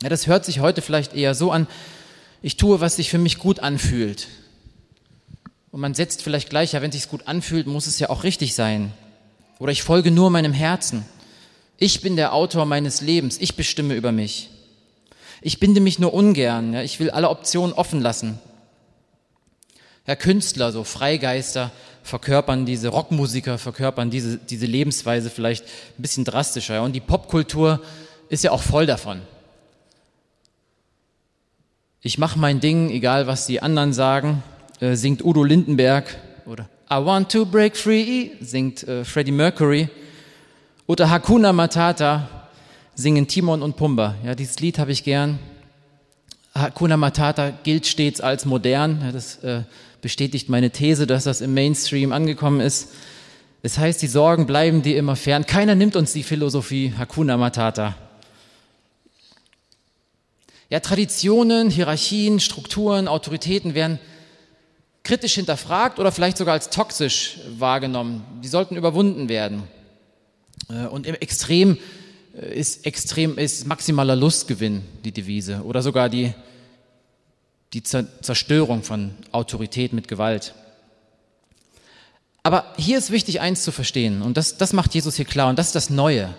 Ja, 0.01 0.09
das 0.09 0.27
hört 0.27 0.45
sich 0.45 0.61
heute 0.61 0.81
vielleicht 0.81 1.13
eher 1.13 1.35
so 1.35 1.51
an, 1.51 1.67
ich 2.41 2.57
tue, 2.57 2.81
was 2.81 2.95
sich 2.95 3.09
für 3.09 3.17
mich 3.17 3.37
gut 3.37 3.59
anfühlt. 3.59 4.27
Und 5.71 5.79
man 5.79 5.93
setzt 5.93 6.23
vielleicht 6.23 6.49
gleich, 6.49 6.73
ja, 6.73 6.81
wenn 6.81 6.89
es 6.89 6.95
sich 6.95 7.09
gut 7.09 7.27
anfühlt, 7.27 7.67
muss 7.67 7.87
es 7.87 7.99
ja 7.99 8.09
auch 8.09 8.23
richtig 8.23 8.55
sein. 8.55 8.91
Oder 9.59 9.71
ich 9.71 9.83
folge 9.83 10.11
nur 10.11 10.29
meinem 10.29 10.53
Herzen. 10.53 11.05
Ich 11.77 12.01
bin 12.01 12.15
der 12.15 12.33
Autor 12.33 12.65
meines 12.65 13.01
Lebens. 13.01 13.37
Ich 13.39 13.55
bestimme 13.55 13.93
über 13.93 14.11
mich. 14.11 14.49
Ich 15.41 15.59
binde 15.59 15.81
mich 15.81 15.97
nur 15.97 16.13
ungern. 16.13 16.73
Ja, 16.73 16.81
ich 16.81 16.99
will 16.99 17.09
alle 17.09 17.29
Optionen 17.29 17.73
offen 17.73 18.01
lassen. 18.01 18.39
Ja, 20.07 20.15
Künstler, 20.15 20.71
so 20.71 20.83
Freigeister, 20.83 21.71
verkörpern 22.03 22.65
diese 22.65 22.89
Rockmusiker, 22.89 23.57
verkörpern 23.57 24.09
diese, 24.09 24.37
diese 24.37 24.65
Lebensweise 24.65 25.29
vielleicht 25.29 25.63
ein 25.65 26.01
bisschen 26.01 26.25
drastischer. 26.25 26.75
Ja. 26.75 26.81
Und 26.81 26.93
die 26.93 26.99
Popkultur 26.99 27.81
ist 28.29 28.43
ja 28.43 28.51
auch 28.51 28.63
voll 28.63 28.85
davon. 28.85 29.21
Ich 32.03 32.17
mache 32.17 32.39
mein 32.39 32.59
Ding, 32.59 32.89
egal 32.89 33.27
was 33.27 33.45
die 33.45 33.61
anderen 33.61 33.93
sagen, 33.93 34.41
äh, 34.79 34.95
singt 34.95 35.23
Udo 35.23 35.43
Lindenberg. 35.43 36.17
Oder 36.47 36.67
I 36.89 36.95
want 36.95 37.31
to 37.31 37.45
break 37.45 37.77
free, 37.77 38.31
singt 38.41 38.81
äh, 38.87 39.05
Freddie 39.05 39.31
Mercury. 39.31 39.87
Oder 40.87 41.11
Hakuna 41.11 41.53
Matata 41.53 42.27
singen 42.95 43.27
Timon 43.27 43.61
und 43.61 43.77
Pumba. 43.77 44.15
Ja, 44.25 44.33
dieses 44.33 44.59
Lied 44.59 44.79
habe 44.79 44.91
ich 44.91 45.03
gern. 45.03 45.37
Hakuna 46.55 46.97
Matata 46.97 47.51
gilt 47.51 47.85
stets 47.85 48.19
als 48.19 48.45
modern. 48.45 48.99
Ja, 49.03 49.11
das 49.11 49.35
äh, 49.43 49.61
bestätigt 50.01 50.49
meine 50.49 50.71
These, 50.71 51.05
dass 51.05 51.25
das 51.25 51.39
im 51.39 51.53
Mainstream 51.53 52.13
angekommen 52.13 52.61
ist. 52.61 52.89
Das 53.61 53.77
heißt, 53.77 54.01
die 54.01 54.07
Sorgen 54.07 54.47
bleiben 54.47 54.81
dir 54.81 54.97
immer 54.97 55.15
fern. 55.15 55.45
Keiner 55.45 55.75
nimmt 55.75 55.95
uns 55.95 56.13
die 56.13 56.23
Philosophie 56.23 56.95
Hakuna 56.97 57.37
Matata. 57.37 57.95
Ja, 60.71 60.79
Traditionen, 60.79 61.69
Hierarchien, 61.69 62.39
Strukturen, 62.39 63.09
Autoritäten 63.09 63.73
werden 63.73 63.99
kritisch 65.03 65.35
hinterfragt 65.35 65.99
oder 65.99 66.13
vielleicht 66.13 66.37
sogar 66.37 66.53
als 66.53 66.69
toxisch 66.69 67.39
wahrgenommen. 67.57 68.23
Die 68.41 68.47
sollten 68.47 68.77
überwunden 68.77 69.27
werden. 69.27 69.63
Äh, 70.69 70.85
und 70.87 71.05
im 71.05 71.15
Extrem 71.15 71.77
äh, 72.33 72.57
ist 72.57 72.85
extrem 72.85 73.37
ist 73.37 73.67
maximaler 73.67 74.15
Lustgewinn 74.15 74.83
die 75.03 75.11
Devise 75.11 75.61
oder 75.65 75.81
sogar 75.81 76.07
die 76.07 76.33
die 77.73 77.83
Zerstörung 77.83 78.83
von 78.83 79.11
Autorität 79.33 79.91
mit 79.91 80.07
Gewalt. 80.07 80.53
Aber 82.43 82.73
hier 82.77 82.97
ist 82.97 83.11
wichtig, 83.11 83.39
eins 83.39 83.63
zu 83.63 83.71
verstehen, 83.71 84.21
und 84.21 84.35
das, 84.35 84.57
das 84.57 84.73
macht 84.73 84.93
Jesus 84.93 85.15
hier 85.15 85.25
klar, 85.25 85.49
und 85.49 85.57
das 85.57 85.67
ist 85.67 85.75
das 85.75 85.89
Neue 85.89 86.33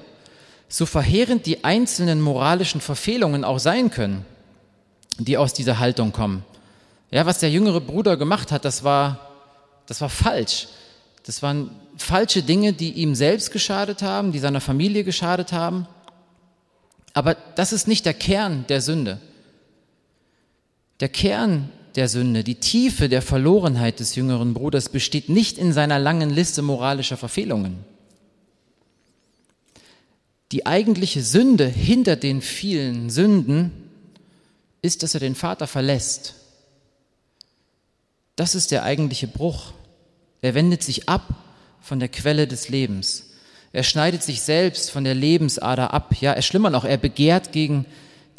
so 0.72 0.86
verheerend 0.86 1.44
die 1.44 1.64
einzelnen 1.64 2.22
moralischen 2.22 2.80
Verfehlungen 2.80 3.44
auch 3.44 3.58
sein 3.58 3.90
können, 3.90 4.24
die 5.18 5.36
aus 5.36 5.52
dieser 5.52 5.78
Haltung 5.78 6.12
kommen. 6.12 6.46
Ja, 7.10 7.26
was 7.26 7.40
der 7.40 7.50
jüngere 7.50 7.82
Bruder 7.82 8.16
gemacht 8.16 8.50
hat, 8.50 8.64
das 8.64 8.82
war, 8.82 9.20
das 9.84 10.00
war 10.00 10.08
falsch. 10.08 10.68
Das 11.26 11.42
waren 11.42 11.70
falsche 11.98 12.42
Dinge, 12.42 12.72
die 12.72 12.92
ihm 12.92 13.14
selbst 13.14 13.52
geschadet 13.52 14.00
haben, 14.00 14.32
die 14.32 14.38
seiner 14.38 14.62
Familie 14.62 15.04
geschadet 15.04 15.52
haben. 15.52 15.86
Aber 17.12 17.34
das 17.54 17.74
ist 17.74 17.86
nicht 17.86 18.06
der 18.06 18.14
Kern 18.14 18.64
der 18.70 18.80
Sünde. 18.80 19.20
Der 21.00 21.10
Kern 21.10 21.68
der 21.96 22.08
Sünde, 22.08 22.44
die 22.44 22.54
Tiefe 22.54 23.10
der 23.10 23.20
Verlorenheit 23.20 24.00
des 24.00 24.14
jüngeren 24.14 24.54
Bruders 24.54 24.88
besteht 24.88 25.28
nicht 25.28 25.58
in 25.58 25.74
seiner 25.74 25.98
langen 25.98 26.30
Liste 26.30 26.62
moralischer 26.62 27.18
Verfehlungen. 27.18 27.91
Die 30.52 30.66
eigentliche 30.66 31.22
Sünde 31.22 31.66
hinter 31.66 32.14
den 32.14 32.42
vielen 32.42 33.08
Sünden 33.08 33.70
ist, 34.82 35.02
dass 35.02 35.14
er 35.14 35.20
den 35.20 35.34
Vater 35.34 35.66
verlässt. 35.66 36.34
Das 38.36 38.54
ist 38.54 38.70
der 38.70 38.82
eigentliche 38.82 39.28
Bruch. 39.28 39.72
Er 40.42 40.54
wendet 40.54 40.82
sich 40.82 41.08
ab 41.08 41.34
von 41.80 42.00
der 42.00 42.08
Quelle 42.08 42.46
des 42.46 42.68
Lebens. 42.68 43.30
Er 43.72 43.82
schneidet 43.82 44.22
sich 44.22 44.42
selbst 44.42 44.90
von 44.90 45.04
der 45.04 45.14
Lebensader 45.14 45.94
ab. 45.94 46.14
Ja, 46.20 46.32
er 46.32 46.42
schlimmer 46.42 46.68
noch, 46.68 46.84
er 46.84 46.98
begehrt 46.98 47.52
gegen 47.52 47.86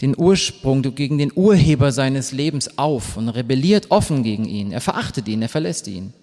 den 0.02 0.16
Ursprung, 0.16 0.84
gegen 0.96 1.18
den 1.18 1.32
Urheber 1.34 1.92
seines 1.92 2.32
Lebens 2.32 2.78
auf 2.78 3.18
und 3.18 3.30
rebelliert 3.30 3.90
offen 3.90 4.22
gegen 4.22 4.46
ihn. 4.46 4.72
Er 4.72 4.82
verachtet 4.82 5.28
ihn, 5.28 5.42
er 5.42 5.50
verlässt 5.50 5.88
ihn. 5.88 6.14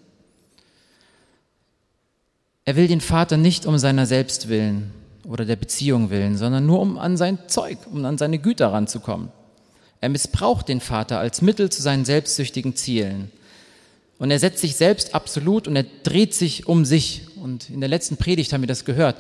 Er 2.65 2.77
will 2.77 2.87
den 2.87 3.01
Vater 3.01 3.37
nicht 3.37 3.67
um 3.67 3.79
seiner 3.79 4.07
selbst 4.07 4.49
willen, 4.49 4.93
oder 5.25 5.45
der 5.45 5.57
Beziehung 5.57 6.11
willen, 6.11 6.37
sondern 6.37 6.67
nur 6.67 6.81
um 6.81 6.99
an 6.99 7.17
sein 7.17 7.39
Zeug, 7.47 7.79
um 7.91 8.05
an 8.05 8.19
seine 8.19 8.39
Güter 8.39 8.73
ranzukommen. 8.73 9.29
Er 10.01 10.09
missbraucht 10.09 10.69
den 10.69 10.81
Vater 10.81 11.19
als 11.19 11.43
Mittel 11.43 11.71
zu 11.71 11.83
seinen 11.83 12.05
selbstsüchtigen 12.05 12.75
Zielen. 12.75 13.31
Und 14.19 14.31
er 14.31 14.39
setzt 14.39 14.61
sich 14.61 14.77
selbst 14.77 15.15
absolut 15.15 15.67
und 15.67 15.77
er 15.77 15.87
dreht 16.03 16.35
sich 16.35 16.67
um 16.67 16.85
sich. 16.85 17.27
Und 17.37 17.71
in 17.71 17.81
der 17.81 17.89
letzten 17.89 18.17
Predigt 18.17 18.53
haben 18.53 18.63
wir 18.63 18.69
das 18.69 18.85
gehört. 18.85 19.17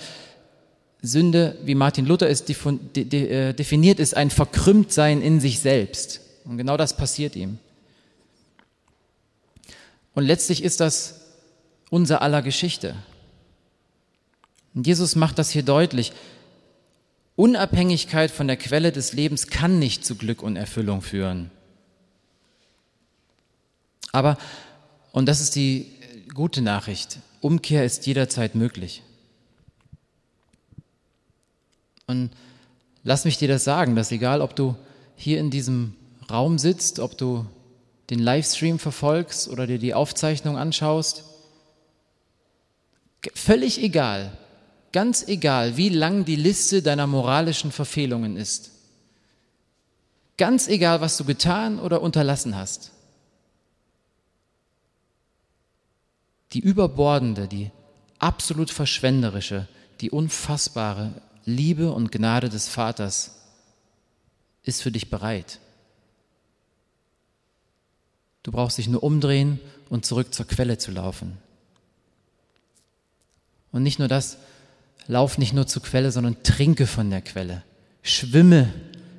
Sünde, 1.02 1.57
wie 1.64 1.75
Martin 1.75 2.04
Luther 2.07 2.28
es 2.28 2.42
äh, 2.42 3.54
definiert, 3.54 3.99
ist 3.99 4.16
ein 4.16 4.30
Verkrümmtsein 4.30 5.23
in 5.23 5.40
sich 5.40 5.61
selbst. 5.61 6.21
Und 6.45 6.59
genau 6.59 6.76
das 6.76 6.97
passiert 6.97 7.37
ihm. 7.37 7.59
Und 10.14 10.25
letztlich 10.25 10.62
ist 10.62 10.80
das 10.80 11.21
unser 11.88 12.21
aller 12.23 12.42
Geschichte. 12.42 12.95
Und 14.75 14.87
Jesus 14.87 15.17
macht 15.17 15.39
das 15.39 15.50
hier 15.50 15.62
deutlich. 15.62 16.12
Unabhängigkeit 17.37 18.31
von 18.31 18.47
der 18.47 18.57
Quelle 18.57 18.93
des 18.93 19.12
Lebens 19.12 19.47
kann 19.47 19.79
nicht 19.79 20.05
zu 20.05 20.17
Glück 20.17 20.43
und 20.43 20.57
Erfüllung 20.57 21.03
führen. 21.03 21.50
Aber, 24.12 24.37
und 25.12 25.27
das 25.27 25.41
ist 25.41 25.57
die 25.57 25.91
gute 26.35 26.62
Nachricht, 26.62 27.19
Umkehr 27.41 27.85
ist 27.85 28.07
jederzeit 28.07 28.55
möglich. 28.55 29.03
Und 32.07 32.31
lass 33.05 33.25
mich 33.25 33.39
dir 33.39 33.49
das 33.49 33.65
sagen, 33.65 33.97
dass 33.97 34.12
egal, 34.12 34.41
ob 34.41 34.55
du 34.55 34.77
hier 35.17 35.39
in 35.39 35.50
diesem 35.50 35.95
Raum 36.31 36.59
sitzt, 36.59 36.99
ob 36.99 37.17
du 37.17 37.47
den 38.11 38.19
Livestream 38.19 38.79
verfolgst 38.79 39.49
oder 39.49 39.67
dir 39.67 39.79
die 39.79 39.95
Aufzeichnung 39.95 40.59
anschaust, 40.59 41.25
völlig 43.35 43.83
egal, 43.83 44.37
Ganz 44.92 45.26
egal, 45.28 45.76
wie 45.76 45.88
lang 45.88 46.25
die 46.25 46.37
Liste 46.37 46.82
deiner 46.82 47.06
moralischen 47.06 47.70
Verfehlungen 47.70 48.37
ist. 48.37 48.73
Ganz 50.37 50.68
egal, 50.68 51.00
was 51.00 51.16
du 51.16 51.25
getan 51.25 51.78
oder 51.78 52.02
unterlassen 52.02 52.56
hast. 52.56 52.92
Die 56.52 56.61
überbordende, 56.61 57.47
die 57.47 57.70
absolut 58.18 58.70
verschwenderische, 58.70 59.68
die 60.00 60.11
unfassbare 60.11 61.12
Liebe 61.44 61.92
und 61.92 62.11
Gnade 62.11 62.49
des 62.49 62.68
Vaters 62.68 63.37
ist 64.62 64.82
für 64.82 64.90
dich 64.90 65.11
bereit. 65.11 65.61
Du 68.42 68.52
brauchst 68.52 68.78
dich 68.78 68.88
nur 68.88 69.02
umdrehen 69.02 69.61
und 69.88 70.06
zurück 70.06 70.35
zur 70.35 70.47
Quelle 70.47 70.78
zu 70.78 70.90
laufen. 70.90 71.38
Und 73.73 73.82
nicht 73.82 73.99
nur 73.99 74.09
das, 74.09 74.38
lauf 75.11 75.38
nicht 75.38 75.52
nur 75.52 75.67
zur 75.67 75.83
Quelle, 75.83 76.12
sondern 76.12 76.43
trinke 76.45 76.87
von 76.87 77.11
der 77.11 77.21
Quelle. 77.21 77.62
Schwimme 78.02 78.73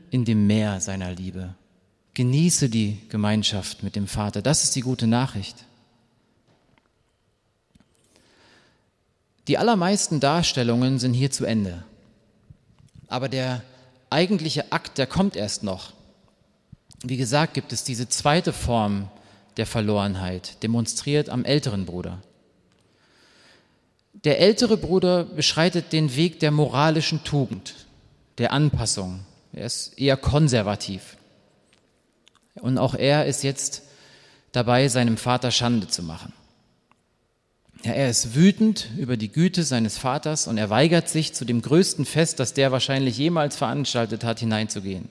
in 0.09 0.23
dem 0.23 0.47
Meer 0.47 0.79
seiner 0.79 1.11
Liebe. 1.11 1.53
Genieße 2.13 2.69
die 2.69 2.97
Gemeinschaft 3.09 3.83
mit 3.83 3.95
dem 3.95 4.07
Vater. 4.07 4.41
Das 4.41 4.63
ist 4.63 4.75
die 4.75 4.81
gute 4.81 5.05
Nachricht. 5.05 5.65
Die 9.47 9.57
allermeisten 9.57 10.21
Darstellungen 10.21 10.97
sind 10.97 11.13
hier 11.13 11.29
zu 11.29 11.45
Ende. 11.45 11.83
Aber 13.07 13.27
der 13.27 13.61
eigentliche 14.09 14.71
Akt, 14.71 14.97
der 14.97 15.07
kommt 15.07 15.35
erst 15.35 15.63
noch. 15.63 15.91
Wie 17.03 17.17
gesagt, 17.17 17.53
gibt 17.53 17.73
es 17.73 17.83
diese 17.83 18.07
zweite 18.07 18.53
Form 18.53 19.09
der 19.57 19.65
Verlorenheit, 19.65 20.63
demonstriert 20.63 21.29
am 21.29 21.43
älteren 21.43 21.85
Bruder. 21.85 22.21
Der 24.23 24.39
ältere 24.39 24.77
Bruder 24.77 25.23
beschreitet 25.23 25.91
den 25.93 26.15
Weg 26.15 26.39
der 26.39 26.51
moralischen 26.51 27.23
Tugend, 27.23 27.73
der 28.37 28.53
Anpassung. 28.53 29.21
Er 29.53 29.65
ist 29.65 29.99
eher 29.99 30.15
konservativ. 30.15 31.17
Und 32.55 32.77
auch 32.77 32.93
er 32.93 33.25
ist 33.25 33.43
jetzt 33.43 33.83
dabei, 34.51 34.87
seinem 34.87 35.17
Vater 35.17 35.51
Schande 35.51 35.87
zu 35.87 36.03
machen. 36.03 36.33
Ja, 37.83 37.93
er 37.93 38.09
ist 38.09 38.35
wütend 38.35 38.89
über 38.97 39.17
die 39.17 39.31
Güte 39.31 39.63
seines 39.63 39.97
Vaters 39.97 40.45
und 40.45 40.59
er 40.59 40.69
weigert 40.69 41.09
sich, 41.09 41.33
zu 41.33 41.45
dem 41.45 41.63
größten 41.63 42.05
Fest, 42.05 42.39
das 42.39 42.53
der 42.53 42.71
wahrscheinlich 42.71 43.17
jemals 43.17 43.55
veranstaltet 43.55 44.23
hat, 44.23 44.39
hineinzugehen. 44.39 45.09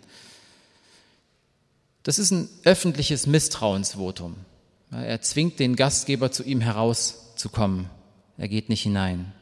Das 2.04 2.20
ist 2.20 2.30
ein 2.30 2.48
öffentliches 2.64 3.26
Misstrauensvotum. 3.26 4.36
Er 4.92 5.20
zwingt 5.20 5.58
den 5.58 5.74
Gastgeber, 5.74 6.30
zu 6.30 6.44
ihm 6.44 6.60
herauszukommen. 6.60 7.90
Er 8.40 8.48
geht 8.48 8.70
nicht 8.70 8.82
hinein. 8.82 9.32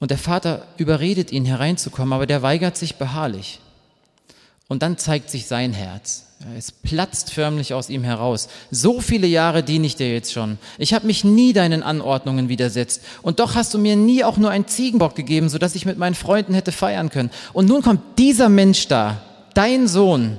Und 0.00 0.10
der 0.10 0.16
Vater 0.16 0.66
überredet 0.78 1.30
ihn 1.30 1.44
hereinzukommen, 1.44 2.14
aber 2.14 2.24
der 2.24 2.40
weigert 2.40 2.74
sich 2.74 2.96
beharrlich. 2.96 3.60
Und 4.66 4.82
dann 4.82 4.96
zeigt 4.96 5.28
sich 5.28 5.46
sein 5.46 5.74
Herz. 5.74 6.24
Es 6.56 6.72
platzt 6.72 7.34
förmlich 7.34 7.74
aus 7.74 7.90
ihm 7.90 8.02
heraus. 8.02 8.48
So 8.70 9.02
viele 9.02 9.26
Jahre 9.26 9.62
diene 9.62 9.86
ich 9.86 9.96
dir 9.96 10.10
jetzt 10.10 10.32
schon. 10.32 10.58
Ich 10.78 10.94
habe 10.94 11.06
mich 11.06 11.22
nie 11.22 11.52
deinen 11.52 11.82
Anordnungen 11.82 12.48
widersetzt. 12.48 13.02
Und 13.20 13.40
doch 13.40 13.54
hast 13.54 13.74
du 13.74 13.78
mir 13.78 13.96
nie 13.96 14.24
auch 14.24 14.38
nur 14.38 14.48
einen 14.48 14.68
Ziegenbock 14.68 15.14
gegeben, 15.14 15.50
sodass 15.50 15.74
ich 15.74 15.84
mit 15.84 15.98
meinen 15.98 16.14
Freunden 16.14 16.54
hätte 16.54 16.72
feiern 16.72 17.10
können. 17.10 17.30
Und 17.52 17.68
nun 17.68 17.82
kommt 17.82 18.18
dieser 18.18 18.48
Mensch 18.48 18.88
da, 18.88 19.20
dein 19.52 19.86
Sohn, 19.86 20.38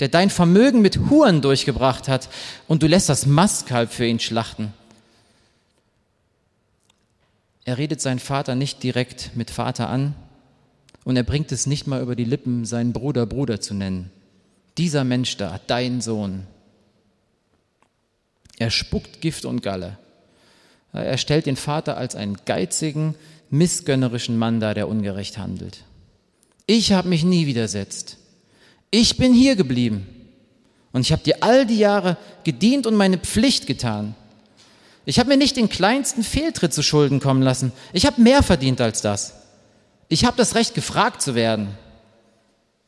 der 0.00 0.08
dein 0.08 0.30
Vermögen 0.30 0.80
mit 0.80 1.10
Huren 1.10 1.42
durchgebracht 1.42 2.08
hat, 2.08 2.30
und 2.66 2.82
du 2.82 2.86
lässt 2.86 3.10
das 3.10 3.26
Mastkalb 3.26 3.92
für 3.92 4.06
ihn 4.06 4.20
schlachten. 4.20 4.72
Er 7.64 7.78
redet 7.78 8.00
seinen 8.00 8.18
Vater 8.18 8.54
nicht 8.54 8.82
direkt 8.82 9.30
mit 9.34 9.50
Vater 9.50 9.88
an, 9.88 10.14
und 11.04 11.16
er 11.16 11.22
bringt 11.22 11.52
es 11.52 11.66
nicht 11.66 11.86
mal 11.86 12.02
über 12.02 12.16
die 12.16 12.24
Lippen, 12.24 12.64
seinen 12.64 12.92
Bruder 12.92 13.26
Bruder 13.26 13.60
zu 13.60 13.74
nennen. 13.74 14.10
Dieser 14.78 15.04
Mensch 15.04 15.36
da, 15.36 15.60
dein 15.66 16.00
Sohn. 16.00 16.46
Er 18.58 18.70
spuckt 18.70 19.20
Gift 19.20 19.44
und 19.44 19.62
Galle. 19.62 19.98
Er 20.92 21.18
stellt 21.18 21.46
den 21.46 21.56
Vater 21.56 21.96
als 21.96 22.14
einen 22.14 22.38
geizigen, 22.46 23.14
missgönnerischen 23.50 24.38
Mann 24.38 24.60
dar, 24.60 24.74
der 24.74 24.88
ungerecht 24.88 25.38
handelt. 25.38 25.84
Ich 26.66 26.92
habe 26.92 27.08
mich 27.08 27.24
nie 27.24 27.46
widersetzt. 27.46 28.16
Ich 28.90 29.16
bin 29.16 29.34
hier 29.34 29.56
geblieben. 29.56 30.06
Und 30.92 31.02
ich 31.02 31.12
habe 31.12 31.22
dir 31.22 31.42
all 31.42 31.66
die 31.66 31.78
Jahre 31.78 32.16
gedient 32.44 32.86
und 32.86 32.94
meine 32.94 33.18
Pflicht 33.18 33.66
getan. 33.66 34.14
Ich 35.06 35.18
habe 35.18 35.28
mir 35.28 35.36
nicht 35.36 35.56
den 35.56 35.68
kleinsten 35.68 36.22
Fehltritt 36.22 36.72
zu 36.72 36.82
Schulden 36.82 37.20
kommen 37.20 37.42
lassen. 37.42 37.72
Ich 37.92 38.06
habe 38.06 38.20
mehr 38.20 38.42
verdient 38.42 38.80
als 38.80 39.02
das. 39.02 39.34
Ich 40.08 40.24
habe 40.24 40.36
das 40.36 40.54
Recht, 40.54 40.74
gefragt 40.74 41.22
zu 41.22 41.34
werden. 41.34 41.76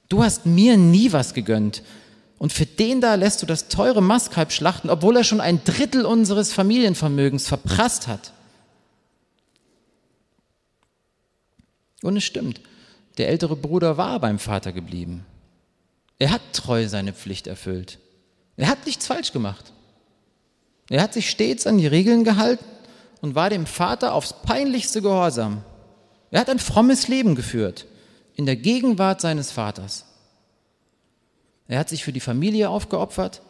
Du 0.09 0.23
hast 0.23 0.47
mir 0.47 0.77
nie 0.77 1.13
was 1.13 1.35
gegönnt. 1.35 1.83
Und 2.39 2.53
für 2.53 2.67
den 2.67 3.01
da 3.01 3.15
lässt 3.15 3.43
du 3.43 3.47
das 3.47 3.69
teure 3.69 4.03
Mastkalb 4.03 4.52
schlachten, 4.52 4.91
obwohl 4.91 5.17
er 5.17 5.25
schon 5.25 5.41
ein 5.41 5.65
Drittel 5.65 6.05
unseres 6.05 6.52
Familienvermögens 6.52 7.49
verprasst 7.49 8.07
hat. 8.07 8.33
Und 12.02 12.17
es 12.17 12.25
stimmt, 12.25 12.61
der 13.19 13.29
ältere 13.29 13.57
Bruder 13.57 13.97
war 13.97 14.21
beim 14.21 14.39
Vater 14.39 14.73
geblieben. 14.73 15.25
Er 16.19 16.31
hat 16.31 16.43
treu 16.52 16.89
seine 16.89 17.13
Pflicht 17.13 17.47
erfüllt. 17.47 17.99
Er 18.57 18.69
hat 18.69 18.87
nichts 18.87 19.07
falsch 19.07 19.33
gemacht. 19.33 19.73
Er 20.89 21.03
hat 21.03 21.13
sich 21.13 21.31
stets 21.31 21.67
an 21.67 21.79
die 21.79 21.87
Regeln 21.87 22.25
gehalten 22.25 22.65
und 23.21 23.35
war 23.35 23.51
dem 23.51 23.67
Vater 23.67 24.15
aufs 24.15 24.35
peinlichste 24.43 25.03
gehorsam. 25.03 25.63
Er 26.31 26.41
hat 26.41 26.51
ein 26.51 26.59
frommes 26.59 27.09
Leben 27.09 27.35
geführt 27.35 27.87
in 28.35 28.47
der 28.47 28.57
Gegenwart 28.57 29.21
seines 29.21 29.51
Vaters. 29.51 30.05
Er 31.69 31.79
hat 31.79 31.89
sich 31.89 32.05
für 32.05 32.13
die 32.13 32.21
Familie 32.21 32.69
aufgeopfert, 32.69 33.43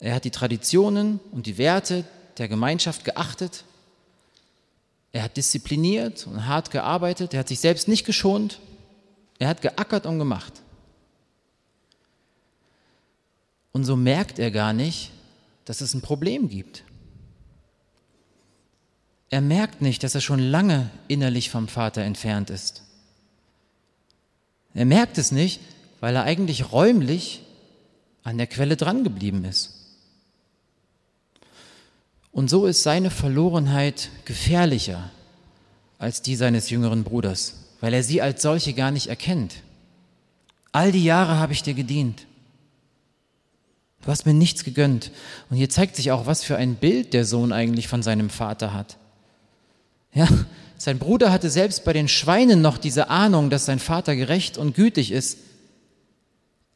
er 0.00 0.14
hat 0.14 0.24
die 0.24 0.30
Traditionen 0.30 1.18
und 1.32 1.46
die 1.46 1.58
Werte 1.58 2.04
der 2.36 2.46
Gemeinschaft 2.46 3.04
geachtet, 3.04 3.64
er 5.10 5.22
hat 5.24 5.36
diszipliniert 5.36 6.26
und 6.26 6.46
hart 6.46 6.70
gearbeitet, 6.70 7.32
er 7.32 7.40
hat 7.40 7.48
sich 7.48 7.58
selbst 7.58 7.88
nicht 7.88 8.04
geschont, 8.04 8.60
er 9.38 9.48
hat 9.48 9.62
geackert 9.62 10.06
und 10.06 10.18
gemacht. 10.18 10.52
Und 13.72 13.84
so 13.84 13.96
merkt 13.96 14.38
er 14.38 14.50
gar 14.50 14.72
nicht, 14.72 15.10
dass 15.68 15.82
es 15.82 15.92
ein 15.92 16.00
Problem 16.00 16.48
gibt. 16.48 16.82
Er 19.28 19.42
merkt 19.42 19.82
nicht, 19.82 20.02
dass 20.02 20.14
er 20.14 20.22
schon 20.22 20.38
lange 20.38 20.88
innerlich 21.08 21.50
vom 21.50 21.68
Vater 21.68 22.00
entfernt 22.00 22.48
ist. 22.48 22.84
Er 24.72 24.86
merkt 24.86 25.18
es 25.18 25.30
nicht, 25.30 25.60
weil 26.00 26.16
er 26.16 26.22
eigentlich 26.22 26.72
räumlich 26.72 27.42
an 28.22 28.38
der 28.38 28.46
Quelle 28.46 28.78
drangeblieben 28.78 29.44
ist. 29.44 29.74
Und 32.32 32.48
so 32.48 32.64
ist 32.64 32.82
seine 32.82 33.10
Verlorenheit 33.10 34.08
gefährlicher 34.24 35.10
als 35.98 36.22
die 36.22 36.36
seines 36.36 36.70
jüngeren 36.70 37.04
Bruders, 37.04 37.74
weil 37.82 37.92
er 37.92 38.02
sie 38.02 38.22
als 38.22 38.40
solche 38.40 38.72
gar 38.72 38.90
nicht 38.90 39.08
erkennt. 39.08 39.56
All 40.72 40.92
die 40.92 41.04
Jahre 41.04 41.36
habe 41.36 41.52
ich 41.52 41.62
dir 41.62 41.74
gedient. 41.74 42.26
Du 44.02 44.10
hast 44.10 44.26
mir 44.26 44.34
nichts 44.34 44.64
gegönnt. 44.64 45.10
Und 45.50 45.56
hier 45.56 45.68
zeigt 45.68 45.96
sich 45.96 46.10
auch, 46.12 46.26
was 46.26 46.44
für 46.44 46.56
ein 46.56 46.76
Bild 46.76 47.12
der 47.14 47.24
Sohn 47.24 47.52
eigentlich 47.52 47.88
von 47.88 48.02
seinem 48.02 48.30
Vater 48.30 48.72
hat. 48.72 48.96
Ja, 50.14 50.28
sein 50.76 50.98
Bruder 50.98 51.32
hatte 51.32 51.50
selbst 51.50 51.84
bei 51.84 51.92
den 51.92 52.08
Schweinen 52.08 52.62
noch 52.62 52.78
diese 52.78 53.10
Ahnung, 53.10 53.50
dass 53.50 53.66
sein 53.66 53.80
Vater 53.80 54.14
gerecht 54.14 54.56
und 54.56 54.74
gütig 54.74 55.10
ist. 55.10 55.38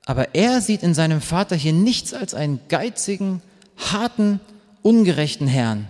Aber 0.05 0.35
er 0.35 0.61
sieht 0.61 0.83
in 0.83 0.95
seinem 0.95 1.21
Vater 1.21 1.55
hier 1.55 1.73
nichts 1.73 2.13
als 2.13 2.35
einen 2.35 2.61
geizigen, 2.69 3.41
harten, 3.77 4.41
ungerechten 4.83 5.47
Herrn. 5.47 5.87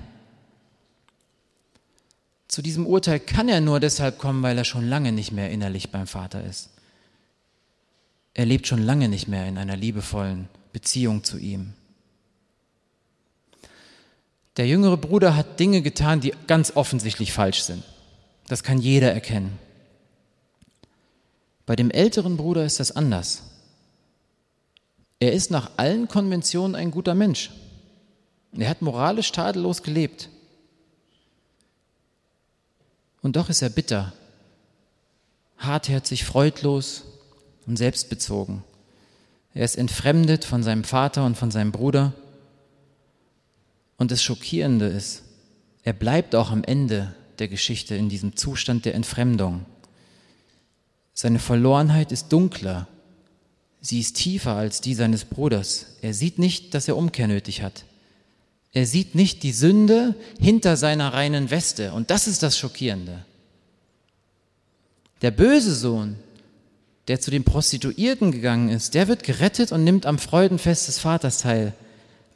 Zu 2.49 2.61
diesem 2.61 2.87
Urteil 2.87 3.19
kann 3.19 3.49
er 3.49 3.63
nur 3.63 3.81
deshalb 3.81 4.19
kommen, 4.19 4.43
weil 4.43 4.59
er 4.59 4.65
schon 4.65 4.87
lange 4.87 5.13
nicht 5.13 5.33
mehr 5.33 5.51
innerlich 5.51 5.91
beim 5.91 6.07
Vater 6.07 6.45
ist. 6.45 6.69
Er 8.35 8.45
lebt 8.45 8.67
schon 8.67 8.83
lange 8.83 9.09
nicht 9.09 9.27
mehr 9.27 9.47
in 9.47 9.57
einer 9.57 9.77
liebevollen 9.77 10.49
Beziehung 10.73 11.25
zu 11.25 11.39
ihm. 11.39 11.75
Der 14.57 14.67
jüngere 14.67 14.97
Bruder 14.97 15.35
hat 15.37 15.59
Dinge 15.61 15.83
getan, 15.83 16.21
die 16.21 16.35
ganz 16.47 16.77
offensichtlich 16.77 17.33
falsch 17.33 17.63
sind. 17.63 17.83
Das 18.49 18.63
kann 18.63 18.79
jeder 18.79 19.13
erkennen. 19.13 19.59
Bei 21.65 21.77
dem 21.77 21.91
älteren 21.91 22.37
Bruder 22.37 22.65
ist 22.65 22.81
das 22.81 22.93
anders. 22.93 23.45
Er 25.21 25.33
ist 25.33 25.51
nach 25.51 25.71
allen 25.77 26.09
Konventionen 26.09 26.75
ein 26.75 26.91
guter 26.91 27.15
Mensch. 27.15 27.51
Er 28.53 28.69
hat 28.69 28.83
moralisch 28.83 29.33
tadellos 29.33 29.83
gelebt. 29.83 30.29
Und 33.23 33.37
doch 33.37 33.49
ist 33.49 33.63
er 33.63 33.71
bitter, 33.71 34.13
hartherzig, 35.57 36.25
freudlos 36.25 37.05
und 37.67 37.77
selbstbezogen. 37.77 38.65
Er 39.55 39.65
ist 39.65 39.77
entfremdet 39.77 40.45
von 40.45 40.63
seinem 40.63 40.85
Vater 40.85 41.25
und 41.25 41.37
von 41.37 41.51
seinem 41.51 41.73
Bruder. 41.73 42.13
Und 43.99 44.11
das 44.11 44.23
Schockierende 44.23 44.87
ist, 44.87 45.23
er 45.83 45.93
bleibt 45.93 46.35
auch 46.35 46.51
am 46.51 46.65
Ende 46.65 47.15
der 47.39 47.49
Geschichte 47.49 47.95
in 47.95 48.09
diesem 48.09 48.37
Zustand 48.37 48.85
der 48.85 48.95
Entfremdung. 48.95 49.67
Seine 51.13 51.39
Verlorenheit 51.39 52.13
ist 52.13 52.33
dunkler, 52.33 52.89
sie 53.81 54.01
ist 54.01 54.17
tiefer 54.17 54.55
als 54.55 54.81
die 54.81 54.95
seines 54.95 55.25
Bruders. 55.25 55.97
Er 56.01 56.15
sieht 56.15 56.39
nicht, 56.39 56.75
dass 56.75 56.89
er 56.89 56.97
Umkehr 56.97 57.29
nötig 57.29 57.63
hat. 57.63 57.85
Er 58.73 58.87
sieht 58.87 59.15
nicht 59.15 59.43
die 59.43 59.53
Sünde 59.53 60.15
hinter 60.41 60.77
seiner 60.79 61.13
reinen 61.13 61.51
Weste. 61.51 61.93
Und 61.93 62.11
das 62.11 62.27
ist 62.27 62.43
das 62.43 62.57
Schockierende. 62.57 63.25
Der 65.21 65.31
böse 65.31 65.75
Sohn, 65.75 66.17
der 67.09 67.21
zu 67.21 67.31
den 67.31 67.45
Prostituierten 67.45 68.31
gegangen 68.31 68.69
ist, 68.69 68.95
der 68.95 69.09
wird 69.09 69.25
gerettet 69.25 69.73
und 69.73 69.85
nimmt 69.85 70.07
am 70.07 70.19
Freudenfest 70.19 70.89
des 70.89 70.99
Vaters 70.99 71.39
teil. 71.39 71.73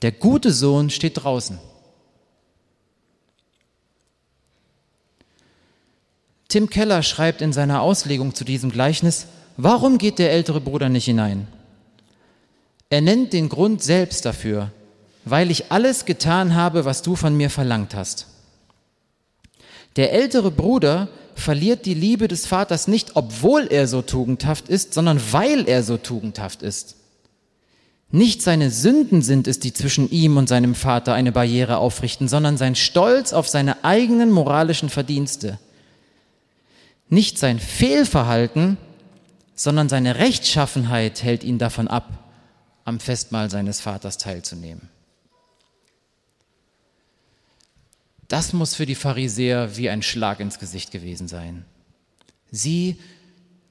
Der 0.03 0.13
gute 0.13 0.53
Sohn 0.53 0.91
steht 0.91 1.23
draußen. 1.23 1.59
Tim 6.49 6.71
Keller 6.71 7.03
schreibt 7.03 7.43
in 7.43 7.53
seiner 7.53 7.83
Auslegung 7.83 8.35
zu 8.35 8.45
diesem 8.45 8.71
Gleichnis, 8.71 9.27
warum 9.57 9.99
geht 9.99 10.19
der 10.19 10.33
ältere 10.33 10.61
Bruder 10.61 10.89
nicht 10.89 11.07
hinein? 11.07 11.49
Er 12.89 13.01
nennt 13.01 13.33
den 13.33 13.49
Grund 13.49 13.83
selbst 13.83 14.25
dafür, 14.25 14.71
weil 15.25 15.51
ich 15.51 15.73
alles 15.73 16.05
getan 16.05 16.55
habe, 16.55 16.85
was 16.85 17.03
du 17.03 17.17
von 17.17 17.37
mir 17.37 17.51
verlangt 17.51 17.95
hast. 17.95 18.27
Der 19.97 20.13
ältere 20.13 20.51
Bruder 20.51 21.09
verliert 21.35 21.87
die 21.87 21.95
Liebe 21.95 22.29
des 22.29 22.47
Vaters 22.47 22.89
nicht, 22.89 23.17
obwohl 23.17 23.67
er 23.71 23.87
so 23.87 24.03
tugendhaft 24.03 24.69
ist, 24.69 24.95
sondern 24.95 25.21
weil 25.33 25.69
er 25.69 25.83
so 25.83 25.97
tugendhaft 25.97 26.63
ist. 26.63 26.97
Nicht 28.11 28.41
seine 28.41 28.71
Sünden 28.71 29.21
sind 29.21 29.49
es, 29.49 29.59
die 29.59 29.73
zwischen 29.73 30.11
ihm 30.11 30.37
und 30.37 30.49
seinem 30.49 30.75
Vater 30.75 31.13
eine 31.13 31.33
Barriere 31.33 31.79
aufrichten, 31.79 32.29
sondern 32.29 32.57
sein 32.57 32.75
Stolz 32.75 33.33
auf 33.33 33.49
seine 33.49 33.85
eigenen 33.85 34.31
moralischen 34.31 34.89
Verdienste. 34.89 35.59
Nicht 37.09 37.39
sein 37.39 37.59
Fehlverhalten, 37.59 38.79
sondern 39.55 39.89
seine 39.89 40.17
Rechtschaffenheit 40.17 41.23
hält 41.23 41.43
ihn 41.43 41.59
davon 41.59 41.89
ab, 41.89 42.09
am 42.85 43.01
Festmahl 43.01 43.51
seines 43.51 43.81
Vaters 43.81 44.19
teilzunehmen. 44.19 44.89
Das 48.29 48.53
muss 48.53 48.75
für 48.75 48.87
die 48.87 48.95
Pharisäer 48.95 49.77
wie 49.77 49.89
ein 49.89 50.03
Schlag 50.03 50.41
ins 50.41 50.59
Gesicht 50.59 50.91
gewesen 50.91 51.29
sein. 51.29 51.65
Sie, 52.51 52.97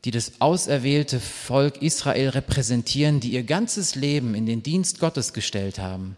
die 0.05 0.11
das 0.11 0.39
auserwählte 0.39 1.19
Volk 1.19 1.81
Israel 1.81 2.29
repräsentieren, 2.29 3.19
die 3.19 3.31
ihr 3.31 3.43
ganzes 3.43 3.95
Leben 3.95 4.35
in 4.35 4.45
den 4.45 4.63
Dienst 4.63 4.99
Gottes 4.99 5.33
gestellt 5.33 5.79
haben, 5.79 6.15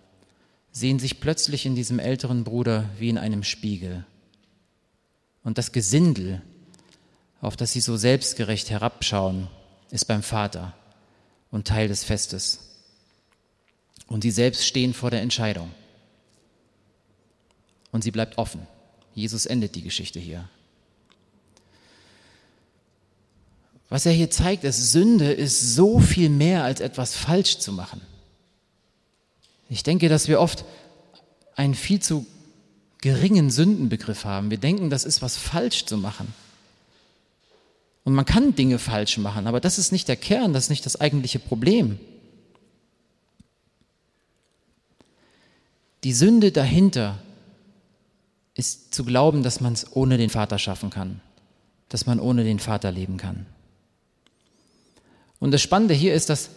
sehen 0.72 1.00
sich 1.00 1.20
plötzlich 1.20 1.66
in 1.66 1.76
diesem 1.76 1.98
älteren 1.98 2.44
Bruder 2.44 2.90
wie 3.00 3.10
in 3.10 3.18
einem 3.18 3.44
Spiegel. 3.44 4.06
Und 5.44 5.58
das 5.58 5.72
Gesindel, 5.72 6.42
auf 7.42 7.56
das 7.56 7.72
sie 7.72 7.80
so 7.80 7.98
selbstgerecht 7.98 8.70
herabschauen, 8.70 9.48
ist 9.90 10.06
beim 10.06 10.22
Vater 10.22 10.74
und 11.50 11.68
Teil 11.68 11.88
des 11.88 12.04
Festes. 12.04 12.60
Und 14.08 14.22
sie 14.22 14.32
selbst 14.32 14.66
stehen 14.66 14.94
vor 14.94 15.10
der 15.10 15.22
Entscheidung 15.22 15.72
und 17.92 18.04
sie 18.04 18.12
bleibt 18.12 18.38
offen. 18.38 18.68
Jesus 19.14 19.46
endet 19.46 19.76
die 19.76 19.82
Geschichte 19.82 20.20
hier. 20.20 20.48
Was 23.90 24.06
er 24.06 24.12
hier 24.12 24.30
zeigt, 24.30 24.64
ist, 24.64 24.92
Sünde 24.92 25.32
ist 25.32 25.76
so 25.76 26.00
viel 26.00 26.30
mehr 26.30 26.64
als 26.64 26.82
etwas 26.82 27.16
falsch 27.16 27.60
zu 27.60 27.72
machen. 27.72 28.02
Ich 29.70 29.84
denke, 29.84 30.10
dass 30.10 30.28
wir 30.28 30.40
oft 30.40 30.66
einen 31.56 31.74
viel 31.74 32.02
zu 32.02 32.26
geringen 33.00 33.50
Sündenbegriff 33.50 34.26
haben. 34.26 34.50
Wir 34.50 34.58
denken, 34.58 34.90
das 34.90 35.06
ist 35.06 35.22
was 35.22 35.38
falsch 35.38 35.86
zu 35.86 35.98
machen. 35.98 36.34
Und 38.04 38.14
man 38.14 38.26
kann 38.26 38.56
Dinge 38.56 38.80
falsch 38.80 39.18
machen, 39.18 39.48
aber 39.48 39.60
das 39.60 39.78
ist 39.78 39.92
nicht 39.92 40.08
der 40.08 40.16
Kern, 40.16 40.54
das 40.54 40.66
ist 40.66 40.70
nicht 40.70 40.86
das 40.86 41.00
eigentliche 41.00 41.40
Problem. 41.40 42.00
Die 46.04 46.14
Sünde 46.14 46.52
dahinter 46.52 47.22
ist 48.58 48.94
zu 48.94 49.06
glauben, 49.06 49.44
dass 49.44 49.62
man 49.62 49.74
es 49.74 49.96
ohne 49.96 50.18
den 50.18 50.32
Vater 50.32 50.58
schaffen 50.58 50.90
kann, 50.90 51.22
dass 51.90 52.06
man 52.06 52.20
ohne 52.20 52.44
den 52.44 52.60
Vater 52.60 52.92
leben 52.92 53.18
kann. 53.18 53.46
Und 55.40 55.52
das 55.52 55.62
Spannende 55.62 55.94
hier 55.94 56.16
ist, 56.16 56.30
dass 56.30 56.50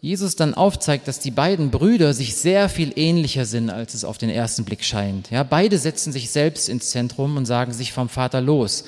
Jesus 0.00 0.36
dann 0.36 0.54
aufzeigt, 0.54 1.08
dass 1.08 1.20
die 1.20 1.30
beiden 1.30 1.70
Brüder 1.70 2.12
sich 2.12 2.34
sehr 2.34 2.68
viel 2.68 2.92
ähnlicher 2.96 3.44
sind, 3.44 3.70
als 3.70 3.94
es 3.94 4.04
auf 4.04 4.18
den 4.18 4.28
ersten 4.28 4.64
Blick 4.64 4.84
scheint. 4.84 5.30
Ja, 5.30 5.44
beide 5.44 5.78
setzen 5.78 6.12
sich 6.12 6.30
selbst 6.30 6.68
ins 6.68 6.90
Zentrum 6.90 7.36
und 7.36 7.46
sagen 7.46 7.72
sich 7.72 7.92
vom 7.92 8.08
Vater 8.08 8.40
los. 8.40 8.84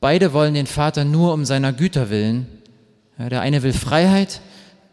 Beide 0.00 0.32
wollen 0.32 0.54
den 0.54 0.66
Vater 0.66 1.04
nur 1.04 1.32
um 1.34 1.44
seiner 1.44 1.72
Güter 1.72 2.10
willen. 2.10 2.46
Ja, 3.18 3.28
der 3.28 3.40
eine 3.42 3.62
will 3.62 3.72
Freiheit, 3.72 4.40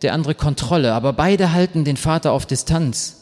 der 0.01 0.13
andere 0.13 0.35
Kontrolle, 0.35 0.93
aber 0.93 1.13
beide 1.13 1.53
halten 1.53 1.85
den 1.85 1.97
Vater 1.97 2.33
auf 2.33 2.45
Distanz. 2.45 3.21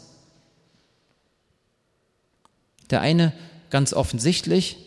Der 2.90 3.02
eine 3.02 3.34
ganz 3.72 3.94
offensichtlich 3.94 4.78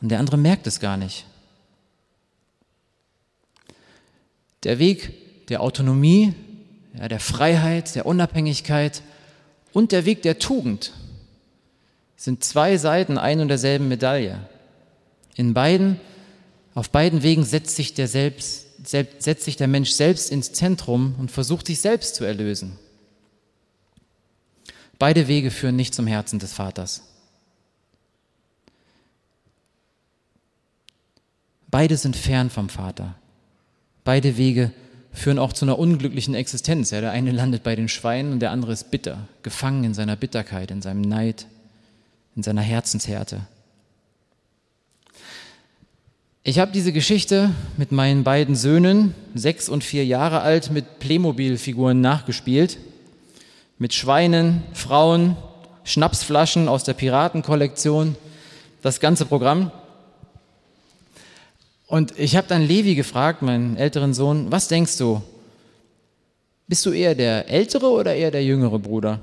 und 0.00 0.08
der 0.08 0.18
andere 0.18 0.36
merkt 0.38 0.66
es 0.66 0.80
gar 0.80 0.96
nicht. 0.96 1.26
Der 4.64 4.78
Weg 4.78 5.46
der 5.48 5.62
Autonomie, 5.62 6.34
ja, 6.98 7.08
der 7.08 7.20
Freiheit, 7.20 7.94
der 7.94 8.06
Unabhängigkeit 8.06 9.02
und 9.72 9.92
der 9.92 10.04
Weg 10.04 10.22
der 10.22 10.38
Tugend 10.38 10.92
sind 12.16 12.44
zwei 12.44 12.76
Seiten 12.76 13.16
ein 13.16 13.40
und 13.40 13.48
derselben 13.48 13.88
Medaille. 13.88 14.38
In 15.36 15.54
beiden, 15.54 15.98
auf 16.74 16.90
beiden 16.90 17.22
Wegen 17.22 17.44
setzt 17.44 17.76
sich 17.76 17.94
der, 17.94 18.08
selbst, 18.08 18.66
setzt 18.84 19.44
sich 19.44 19.56
der 19.56 19.68
Mensch 19.68 19.92
selbst 19.92 20.30
ins 20.30 20.52
Zentrum 20.52 21.14
und 21.18 21.30
versucht 21.30 21.66
sich 21.66 21.80
selbst 21.80 22.14
zu 22.16 22.24
erlösen. 22.24 22.78
Beide 24.98 25.28
Wege 25.28 25.50
führen 25.50 25.76
nicht 25.76 25.94
zum 25.94 26.06
Herzen 26.06 26.38
des 26.38 26.52
Vaters. 26.52 27.02
Beide 31.70 31.96
sind 31.96 32.16
fern 32.16 32.50
vom 32.50 32.68
Vater. 32.68 33.14
Beide 34.04 34.36
Wege 34.36 34.72
führen 35.12 35.38
auch 35.38 35.52
zu 35.52 35.64
einer 35.64 35.78
unglücklichen 35.78 36.34
Existenz. 36.34 36.90
Ja, 36.90 37.00
der 37.00 37.12
eine 37.12 37.32
landet 37.32 37.62
bei 37.62 37.76
den 37.76 37.88
Schweinen 37.88 38.32
und 38.32 38.40
der 38.40 38.50
andere 38.50 38.72
ist 38.72 38.90
bitter, 38.90 39.28
gefangen 39.42 39.84
in 39.84 39.94
seiner 39.94 40.16
Bitterkeit, 40.16 40.70
in 40.70 40.82
seinem 40.82 41.02
Neid, 41.02 41.46
in 42.36 42.42
seiner 42.42 42.62
Herzenshärte. 42.62 43.42
Ich 46.42 46.58
habe 46.58 46.72
diese 46.72 46.92
Geschichte 46.92 47.50
mit 47.76 47.92
meinen 47.92 48.24
beiden 48.24 48.56
Söhnen, 48.56 49.14
sechs 49.34 49.68
und 49.68 49.84
vier 49.84 50.06
Jahre 50.06 50.40
alt, 50.40 50.70
mit 50.70 50.98
Playmobil-Figuren 50.98 52.00
nachgespielt. 52.00 52.78
Mit 53.78 53.92
Schweinen, 53.92 54.62
Frauen, 54.72 55.36
Schnapsflaschen 55.84 56.66
aus 56.68 56.84
der 56.84 56.94
Piratenkollektion, 56.94 58.16
das 58.82 59.00
ganze 59.00 59.26
Programm. 59.26 59.70
Und 61.90 62.16
ich 62.16 62.36
habe 62.36 62.46
dann 62.46 62.62
Levi 62.62 62.94
gefragt, 62.94 63.42
meinen 63.42 63.76
älteren 63.76 64.14
Sohn, 64.14 64.52
was 64.52 64.68
denkst 64.68 64.96
du? 64.96 65.20
Bist 66.68 66.86
du 66.86 66.92
eher 66.92 67.16
der 67.16 67.50
ältere 67.50 67.90
oder 67.90 68.14
eher 68.14 68.30
der 68.30 68.44
jüngere 68.44 68.78
Bruder? 68.78 69.18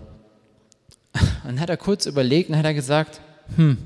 Dann 1.45 1.61
hat 1.61 1.69
er 1.69 1.77
kurz 1.77 2.07
überlegt 2.07 2.49
und 2.49 2.57
hat 2.57 2.65
er 2.65 2.73
gesagt, 2.73 3.21
hm, 3.55 3.77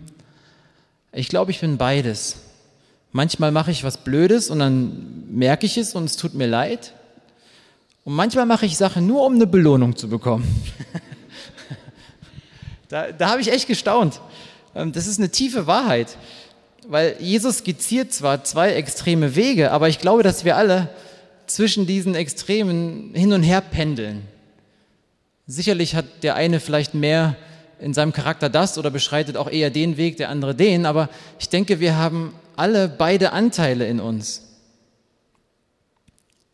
ich 1.11 1.27
glaube, 1.29 1.51
ich 1.51 1.59
bin 1.59 1.77
beides. 1.77 2.37
Manchmal 3.11 3.51
mache 3.51 3.69
ich 3.69 3.83
was 3.83 3.97
Blödes 3.97 4.49
und 4.49 4.57
dann 4.57 5.25
merke 5.29 5.67
ich 5.67 5.77
es 5.77 5.93
und 5.93 6.05
es 6.05 6.17
tut 6.17 6.33
mir 6.33 6.47
leid. 6.47 6.93
Und 8.03 8.15
manchmal 8.15 8.47
mache 8.47 8.65
ich 8.65 8.77
Sachen 8.77 9.05
nur, 9.05 9.27
um 9.27 9.35
eine 9.35 9.45
Belohnung 9.45 9.95
zu 9.95 10.09
bekommen. 10.09 10.59
da, 12.89 13.11
da 13.11 13.29
habe 13.29 13.41
ich 13.41 13.51
echt 13.51 13.67
gestaunt. 13.67 14.19
Ähm, 14.73 14.91
das 14.91 15.05
ist 15.05 15.19
eine 15.19 15.29
tiefe 15.29 15.67
Wahrheit 15.67 16.17
weil 16.91 17.15
Jesus 17.21 17.59
skizziert 17.59 18.11
zwar 18.11 18.43
zwei 18.43 18.73
extreme 18.73 19.37
Wege, 19.37 19.71
aber 19.71 19.87
ich 19.87 19.99
glaube, 19.99 20.23
dass 20.23 20.43
wir 20.43 20.57
alle 20.57 20.89
zwischen 21.47 21.87
diesen 21.87 22.15
Extremen 22.15 23.11
hin 23.13 23.31
und 23.31 23.43
her 23.43 23.61
pendeln. 23.61 24.23
Sicherlich 25.47 25.95
hat 25.95 26.03
der 26.21 26.35
eine 26.35 26.59
vielleicht 26.59 26.93
mehr 26.93 27.37
in 27.79 27.93
seinem 27.93 28.11
Charakter 28.11 28.49
das 28.49 28.77
oder 28.77 28.91
beschreitet 28.91 29.37
auch 29.37 29.49
eher 29.49 29.69
den 29.69 29.95
Weg, 29.95 30.17
der 30.17 30.27
andere 30.27 30.53
den, 30.53 30.85
aber 30.85 31.07
ich 31.39 31.47
denke, 31.47 31.79
wir 31.79 31.95
haben 31.95 32.35
alle 32.57 32.89
beide 32.89 33.31
Anteile 33.31 33.87
in 33.87 34.01
uns. 34.01 34.41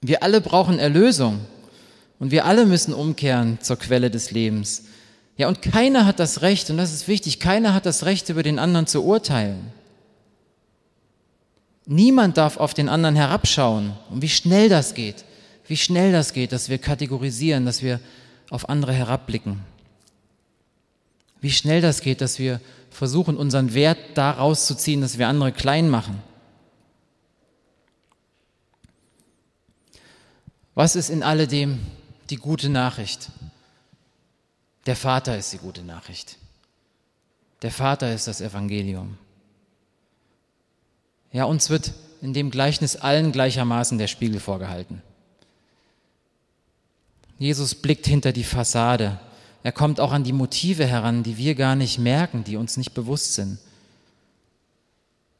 Wir 0.01 0.21
alle 0.21 0.39
brauchen 0.39 0.77
Erlösung 0.77 1.39
und 2.19 2.29
wir 2.29 2.45
alle 2.45 2.67
müssen 2.67 2.93
umkehren 2.93 3.57
zur 3.59 3.79
Quelle 3.79 4.11
des 4.11 4.29
Lebens. 4.29 4.83
Ja, 5.35 5.47
und 5.47 5.63
keiner 5.63 6.05
hat 6.05 6.19
das 6.19 6.43
Recht, 6.43 6.69
und 6.69 6.77
das 6.77 6.93
ist 6.93 7.07
wichtig, 7.07 7.39
keiner 7.39 7.73
hat 7.73 7.87
das 7.87 8.05
Recht, 8.05 8.29
über 8.29 8.43
den 8.43 8.59
anderen 8.59 8.85
zu 8.85 9.03
urteilen. 9.03 9.73
Niemand 11.87 12.37
darf 12.37 12.57
auf 12.57 12.73
den 12.73 12.89
anderen 12.89 13.15
herabschauen. 13.15 13.93
Und 14.09 14.21
wie 14.21 14.29
schnell 14.29 14.67
das 14.67 14.93
geht, 14.93 15.23
wie 15.67 15.77
schnell 15.77 16.11
das 16.11 16.33
geht, 16.33 16.51
dass 16.51 16.67
wir 16.69 16.77
kategorisieren, 16.77 17.65
dass 17.65 17.81
wir 17.81 18.01
auf 18.49 18.67
andere 18.69 18.93
herabblicken. 18.93 19.61
Wie 21.39 21.51
schnell 21.51 21.81
das 21.81 22.01
geht, 22.01 22.19
dass 22.19 22.39
wir 22.39 22.59
versuchen, 22.91 23.37
unseren 23.37 23.73
Wert 23.73 23.99
daraus 24.15 24.65
zu 24.65 24.75
ziehen, 24.75 24.99
dass 25.01 25.17
wir 25.17 25.29
andere 25.29 25.53
klein 25.53 25.89
machen. 25.89 26.21
Was 30.75 30.95
ist 30.95 31.09
in 31.09 31.23
alledem 31.23 31.79
die 32.29 32.35
gute 32.35 32.69
Nachricht? 32.69 33.29
Der 34.85 34.95
Vater 34.95 35.37
ist 35.37 35.53
die 35.53 35.57
gute 35.57 35.83
Nachricht. 35.83 36.37
Der 37.61 37.71
Vater 37.71 38.13
ist 38.13 38.27
das 38.27 38.41
Evangelium. 38.41 39.17
Ja, 41.31 41.45
uns 41.45 41.69
wird 41.69 41.93
in 42.21 42.33
dem 42.33 42.49
Gleichnis 42.49 42.95
allen 42.95 43.31
gleichermaßen 43.31 43.97
der 43.97 44.07
Spiegel 44.07 44.39
vorgehalten. 44.39 45.01
Jesus 47.37 47.75
blickt 47.75 48.07
hinter 48.07 48.31
die 48.31 48.43
Fassade. 48.43 49.19
Er 49.63 49.71
kommt 49.71 49.99
auch 49.99 50.11
an 50.11 50.23
die 50.23 50.33
Motive 50.33 50.85
heran, 50.85 51.23
die 51.23 51.37
wir 51.37 51.55
gar 51.55 51.75
nicht 51.75 51.99
merken, 51.99 52.43
die 52.43 52.55
uns 52.55 52.77
nicht 52.77 52.93
bewusst 52.93 53.35
sind. 53.35 53.59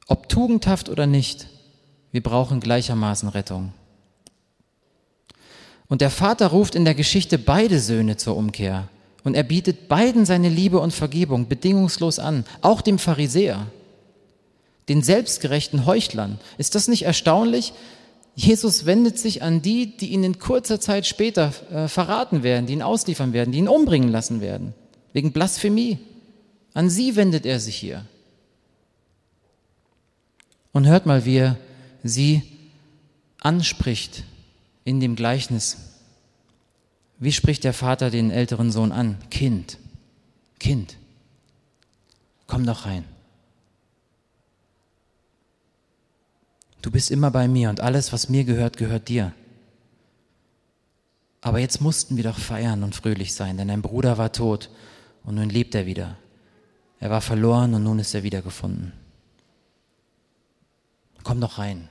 Ob 0.08 0.30
tugendhaft 0.30 0.90
oder 0.90 1.08
nicht, 1.08 1.48
wir 2.12 2.22
brauchen 2.22 2.60
gleichermaßen 2.60 3.30
Rettung. 3.30 3.74
Und 5.88 6.02
der 6.02 6.10
Vater 6.10 6.48
ruft 6.48 6.76
in 6.76 6.86
der 6.86 6.96
Geschichte 6.96 7.38
beide 7.38 7.80
Söhne 7.80 8.18
zur 8.18 8.36
Umkehr. 8.36 8.90
Und 9.24 9.36
er 9.36 9.44
bietet 9.44 9.88
beiden 9.88 10.26
seine 10.26 10.50
Liebe 10.50 10.80
und 10.80 10.94
Vergebung 10.94 11.48
bedingungslos 11.48 12.20
an, 12.20 12.46
auch 12.62 12.82
dem 12.82 13.00
Pharisäer, 13.00 13.68
den 14.90 15.02
selbstgerechten 15.02 15.86
Heuchlern. 15.86 16.40
Ist 16.58 16.76
das 16.76 16.88
nicht 16.88 17.04
erstaunlich? 17.04 17.74
Jesus 18.36 18.86
wendet 18.86 19.18
sich 19.18 19.42
an 19.42 19.62
die, 19.62 19.98
die 19.98 20.10
ihn 20.10 20.24
in 20.24 20.38
kurzer 20.40 20.80
Zeit 20.80 21.08
später 21.08 21.52
äh, 21.72 21.88
verraten 21.88 22.44
werden, 22.44 22.68
die 22.68 22.74
ihn 22.74 22.84
ausliefern 22.84 23.34
werden, 23.34 23.52
die 23.52 23.58
ihn 23.58 23.68
umbringen 23.68 24.10
lassen 24.10 24.42
werden, 24.42 24.74
wegen 25.12 25.32
Blasphemie. 25.32 25.98
An 26.74 26.90
sie 26.90 27.16
wendet 27.16 27.46
er 27.48 27.60
sich 27.60 27.76
hier. 27.76 28.06
Und 30.72 30.86
hört 30.86 31.08
mal, 31.08 31.26
wie 31.26 31.38
er 31.38 31.58
sie 32.04 32.44
anspricht 33.42 34.24
in 34.84 35.00
dem 35.00 35.16
Gleichnis. 35.16 35.78
Wie 37.18 37.32
spricht 37.32 37.64
der 37.64 37.74
Vater 37.74 38.12
den 38.12 38.30
älteren 38.30 38.72
Sohn 38.72 38.92
an? 38.92 39.18
Kind, 39.32 39.80
Kind, 40.60 40.98
komm 42.46 42.66
doch 42.66 42.86
rein. 42.86 43.04
Du 46.82 46.92
bist 46.92 47.12
immer 47.12 47.32
bei 47.32 47.48
mir 47.48 47.70
und 47.70 47.82
alles, 47.82 48.14
was 48.14 48.30
mir 48.30 48.44
gehört, 48.44 48.78
gehört 48.78 49.08
dir. 49.08 49.34
Aber 51.42 51.60
jetzt 51.60 51.82
mussten 51.82 52.18
wir 52.18 52.24
doch 52.24 52.38
feiern 52.38 52.84
und 52.84 52.96
fröhlich 52.96 53.34
sein, 53.34 53.58
denn 53.58 53.68
dein 53.68 53.82
Bruder 53.82 54.18
war 54.18 54.32
tot 54.32 54.70
und 55.24 55.36
nun 55.36 55.50
lebt 55.50 55.76
er 55.76 55.86
wieder. 55.86 56.18
Er 57.00 57.10
war 57.10 57.22
verloren 57.22 57.74
und 57.74 57.84
nun 57.84 58.00
ist 58.00 58.14
er 58.14 58.24
wiedergefunden. 58.24 58.94
Komm 61.24 61.42
doch 61.42 61.58
rein, 61.58 61.90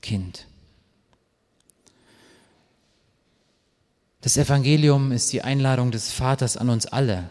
Kind. 0.00 0.46
Das 4.20 4.36
Evangelium 4.36 5.12
ist 5.12 5.32
die 5.32 5.42
Einladung 5.42 5.90
des 5.90 6.10
Vaters 6.10 6.56
an 6.56 6.70
uns 6.70 6.86
alle. 6.86 7.28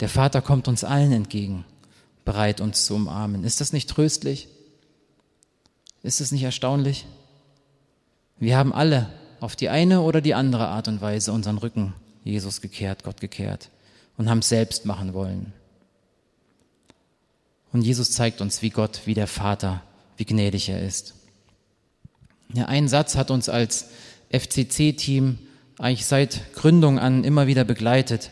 Der 0.00 0.08
Vater 0.08 0.40
kommt 0.40 0.68
uns 0.68 0.84
allen 0.84 1.12
entgegen, 1.12 1.64
bereit 2.24 2.60
uns 2.60 2.86
zu 2.86 2.94
umarmen. 2.94 3.44
Ist 3.44 3.60
das 3.60 3.72
nicht 3.72 3.90
tröstlich? 3.90 4.48
Ist 6.02 6.20
es 6.20 6.32
nicht 6.32 6.42
erstaunlich? 6.42 7.06
Wir 8.38 8.56
haben 8.56 8.72
alle 8.72 9.10
auf 9.40 9.56
die 9.56 9.68
eine 9.68 10.00
oder 10.00 10.20
die 10.20 10.34
andere 10.34 10.68
Art 10.68 10.88
und 10.88 11.00
Weise 11.00 11.32
unseren 11.32 11.58
Rücken 11.58 11.94
Jesus 12.24 12.60
gekehrt, 12.60 13.04
Gott 13.04 13.20
gekehrt 13.20 13.70
und 14.16 14.28
haben 14.28 14.40
es 14.40 14.48
selbst 14.48 14.84
machen 14.84 15.14
wollen. 15.14 15.52
Und 17.72 17.82
Jesus 17.82 18.10
zeigt 18.12 18.40
uns, 18.40 18.62
wie 18.62 18.70
Gott, 18.70 19.02
wie 19.04 19.14
der 19.14 19.26
Vater, 19.26 19.82
wie 20.16 20.24
gnädig 20.24 20.68
er 20.68 20.82
ist. 20.82 21.14
Ja, 22.52 22.66
ein 22.66 22.88
Satz 22.88 23.14
hat 23.16 23.30
uns 23.30 23.48
als 23.48 23.90
FCC-Team 24.30 25.38
eigentlich 25.78 26.06
seit 26.06 26.52
Gründung 26.54 26.98
an 26.98 27.24
immer 27.24 27.46
wieder 27.46 27.64
begleitet. 27.64 28.30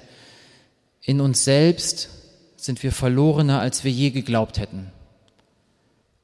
In 1.02 1.20
uns 1.20 1.44
selbst 1.44 2.10
sind 2.56 2.82
wir 2.82 2.92
verlorener, 2.92 3.60
als 3.60 3.84
wir 3.84 3.90
je 3.90 4.10
geglaubt 4.10 4.58
hätten. 4.58 4.90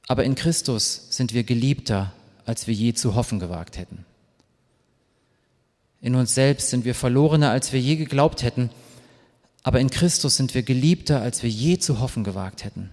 Aber 0.07 0.25
in 0.25 0.35
Christus 0.35 1.07
sind 1.11 1.33
wir 1.33 1.45
geliebter, 1.45 2.12
als 2.47 2.67
wir 2.67 2.75
je 2.75 2.93
zu 2.95 3.14
hoffen 3.14 3.38
gewagt 3.38 3.79
hätten. 3.79 4.05
In 6.01 6.14
uns 6.14 6.35
selbst 6.35 6.69
sind 6.69 6.85
wir 6.85 6.95
verlorener, 6.95 7.51
als 7.51 7.73
wir 7.73 7.81
je 7.81 7.97
geglaubt 7.97 8.43
hätten. 8.43 8.69
Aber 9.62 9.81
in 9.81 9.88
Christus 9.88 10.37
sind 10.37 10.55
wir 10.55 10.62
geliebter, 10.62 11.23
als 11.23 11.43
wir 11.43 11.49
je 11.49 11.79
zu 11.79 12.01
hoffen 12.01 12.25
gewagt 12.25 12.64
hätten. 12.64 12.90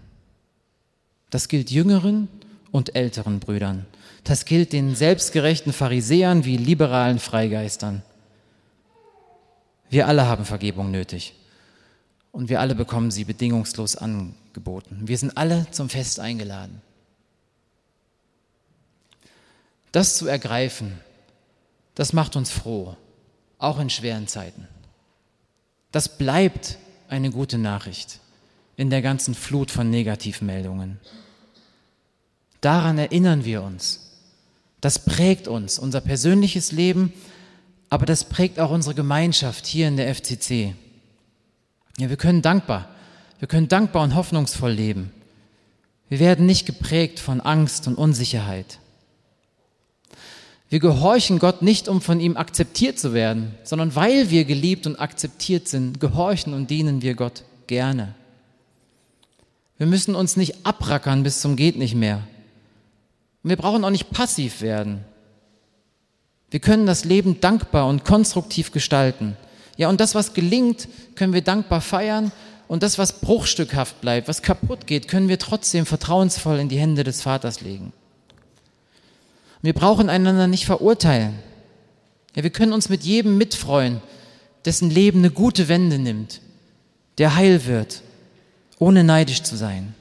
Das 1.30 1.50
gilt 1.50 1.72
jüngeren 1.72 2.30
und 2.72 2.96
älteren 2.96 3.40
Brüdern. 3.40 3.86
Das 4.24 4.46
gilt 4.46 4.72
den 4.72 4.96
selbstgerechten 4.96 5.74
Pharisäern 5.74 6.46
wie 6.46 6.56
liberalen 6.56 7.20
Freigeistern. 7.20 8.04
Wir 9.90 10.08
alle 10.08 10.28
haben 10.28 10.46
Vergebung 10.46 10.92
nötig. 10.92 11.34
Und 12.32 12.48
wir 12.48 12.62
alle 12.62 12.76
bekommen 12.76 13.12
sie 13.12 13.26
bedingungslos 13.26 13.98
angeboten. 13.98 15.02
Wir 15.02 15.18
sind 15.18 15.36
alle 15.36 15.68
zum 15.72 15.90
Fest 15.90 16.22
eingeladen. 16.22 16.82
Das 19.92 20.18
zu 20.18 20.28
ergreifen, 20.28 21.00
das 21.96 22.14
macht 22.14 22.36
uns 22.36 22.50
froh, 22.50 22.96
auch 23.58 23.80
in 23.80 23.90
schweren 23.90 24.28
Zeiten. 24.28 24.68
Das 25.92 26.18
bleibt 26.18 26.78
eine 27.10 27.30
gute 27.32 27.58
Nachricht 27.58 28.20
in 28.78 28.90
der 28.90 29.02
ganzen 29.02 29.36
Flut 29.36 29.70
von 29.70 29.90
Negativmeldungen. 29.90 31.00
Daran 32.62 32.98
erinnern 32.98 33.44
wir 33.44 33.64
uns. 33.64 34.12
Das 34.80 35.00
prägt 35.00 35.48
uns, 35.48 35.78
unser 35.78 36.02
persönliches 36.02 36.72
Leben, 36.72 37.14
aber 37.90 38.06
das 38.06 38.24
prägt 38.24 38.60
auch 38.60 38.72
unsere 38.72 38.96
Gemeinschaft 38.96 39.68
hier 39.68 39.88
in 39.88 39.98
der 39.98 40.14
FCC. 40.16 40.74
Ja, 41.98 42.10
wir 42.10 42.18
können 42.18 42.42
dankbar, 42.42 42.90
wir 43.40 43.48
können 43.48 43.68
dankbar 43.68 44.04
und 44.04 44.16
hoffnungsvoll 44.16 44.72
leben. 44.72 45.12
Wir 46.08 46.20
werden 46.20 46.46
nicht 46.46 46.66
geprägt 46.66 47.20
von 47.20 47.42
Angst 47.42 47.88
und 47.88 47.96
Unsicherheit. 47.96 48.80
Wir 50.72 50.80
gehorchen 50.80 51.38
Gott 51.38 51.62
nicht, 51.62 51.90
um 51.90 52.00
von 52.00 52.22
ihm 52.22 52.38
akzeptiert 52.38 52.98
zu 52.98 53.14
werden, 53.14 53.54
sondern 53.66 53.94
weil 53.94 54.30
wir 54.30 54.46
geliebt 54.46 54.88
und 54.88 54.96
akzeptiert 54.96 55.68
sind, 55.68 56.00
gehorchen 56.00 56.54
und 56.54 56.70
dienen 56.70 57.02
wir 57.02 57.14
Gott 57.14 57.44
gerne. 57.68 58.16
Wir 59.78 59.86
müssen 59.86 60.16
uns 60.16 60.38
nicht 60.38 60.66
abrackern 60.66 61.24
bis 61.24 61.42
zum 61.42 61.58
geht 61.58 61.78
nicht 61.78 61.94
mehr. 61.94 62.24
wir 63.44 63.58
brauchen 63.58 63.84
auch 63.84 63.90
nicht 63.90 64.12
passiv 64.12 64.62
werden. 64.62 65.04
Wir 66.52 66.62
können 66.62 66.86
das 66.86 67.04
Leben 67.04 67.42
dankbar 67.42 67.88
und 67.88 68.06
konstruktiv 68.06 68.72
gestalten. 68.72 69.36
Ja, 69.76 69.90
und 69.90 70.00
das, 70.00 70.16
was 70.16 70.34
gelingt, 70.34 70.88
können 71.16 71.34
wir 71.34 71.42
dankbar 71.42 71.82
feiern. 71.82 72.32
Und 72.70 72.82
das, 72.82 72.98
was 72.98 73.20
bruchstückhaft 73.20 74.00
bleibt, 74.00 74.30
was 74.30 74.42
kaputt 74.42 74.88
geht, 74.88 75.10
können 75.10 75.28
wir 75.28 75.38
trotzdem 75.38 75.86
vertrauensvoll 75.86 76.60
in 76.60 76.70
die 76.70 76.80
Hände 76.80 77.04
des 77.04 77.22
Vaters 77.22 77.60
legen. 77.60 77.92
Wir 79.62 79.74
brauchen 79.74 80.10
einander 80.10 80.48
nicht 80.48 80.66
verurteilen. 80.66 81.40
Ja, 82.36 82.44
wir 82.44 82.50
können 82.50 82.74
uns 82.74 82.90
mit 82.90 83.04
jedem 83.04 83.38
mitfreuen, 83.38 84.02
dessen 84.66 84.90
Leben 84.90 85.20
eine 85.20 85.32
gute 85.32 85.68
Wende 85.68 86.00
nimmt, 86.00 86.42
der 87.18 87.36
heil 87.36 87.66
wird, 87.66 88.02
ohne 88.80 89.04
neidisch 89.04 89.44
zu 89.44 89.56
sein. 89.56 89.94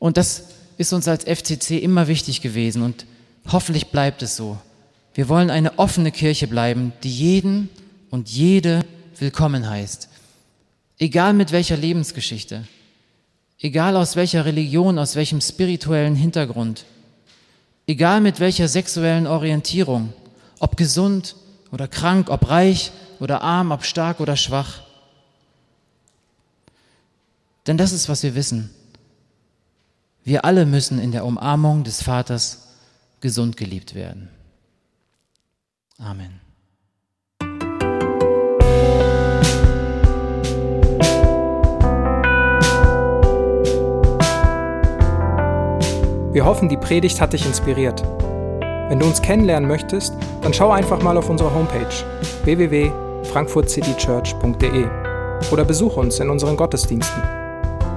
Und 0.00 0.16
das 0.16 0.44
ist 0.78 0.92
uns 0.92 1.06
als 1.06 1.24
FCC 1.24 1.78
immer 1.78 2.08
wichtig 2.08 2.40
gewesen 2.40 2.82
und 2.82 3.06
Hoffentlich 3.50 3.88
bleibt 3.88 4.22
es 4.22 4.36
so. 4.36 4.58
Wir 5.14 5.28
wollen 5.28 5.50
eine 5.50 5.78
offene 5.78 6.12
Kirche 6.12 6.46
bleiben, 6.46 6.92
die 7.02 7.10
jeden 7.10 7.68
und 8.10 8.28
jede 8.28 8.84
willkommen 9.18 9.68
heißt. 9.68 10.08
Egal 10.98 11.34
mit 11.34 11.52
welcher 11.52 11.76
Lebensgeschichte, 11.76 12.66
egal 13.58 13.96
aus 13.96 14.16
welcher 14.16 14.44
Religion, 14.44 14.98
aus 14.98 15.16
welchem 15.16 15.40
spirituellen 15.40 16.14
Hintergrund, 16.14 16.84
egal 17.86 18.20
mit 18.20 18.40
welcher 18.40 18.68
sexuellen 18.68 19.26
Orientierung, 19.26 20.12
ob 20.58 20.76
gesund 20.76 21.36
oder 21.70 21.88
krank, 21.88 22.30
ob 22.30 22.48
reich 22.48 22.92
oder 23.20 23.42
arm, 23.42 23.70
ob 23.70 23.84
stark 23.84 24.20
oder 24.20 24.36
schwach. 24.36 24.82
Denn 27.66 27.76
das 27.76 27.92
ist, 27.92 28.08
was 28.08 28.22
wir 28.22 28.34
wissen. 28.34 28.70
Wir 30.24 30.44
alle 30.44 30.66
müssen 30.66 30.98
in 30.98 31.12
der 31.12 31.24
Umarmung 31.24 31.84
des 31.84 32.02
Vaters 32.02 32.68
gesund 33.20 33.56
geliebt 33.56 33.94
werden. 33.94 34.28
Amen. 35.98 36.40
Wir 46.32 46.44
hoffen, 46.46 46.70
die 46.70 46.78
Predigt 46.78 47.20
hat 47.20 47.34
dich 47.34 47.44
inspiriert. 47.44 48.02
Wenn 48.88 48.98
du 48.98 49.04
uns 49.04 49.20
kennenlernen 49.20 49.68
möchtest, 49.68 50.14
dann 50.40 50.54
schau 50.54 50.70
einfach 50.70 51.02
mal 51.02 51.18
auf 51.18 51.28
unsere 51.28 51.54
Homepage 51.54 51.92
www.frankfurtcitychurch.de 52.44 54.86
oder 55.52 55.64
besuche 55.66 56.00
uns 56.00 56.18
in 56.20 56.30
unseren 56.30 56.56
Gottesdiensten. 56.56 57.22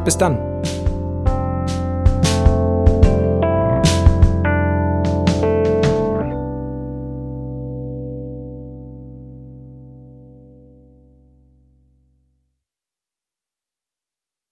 Bis 0.03 0.17
dann! 0.17 0.37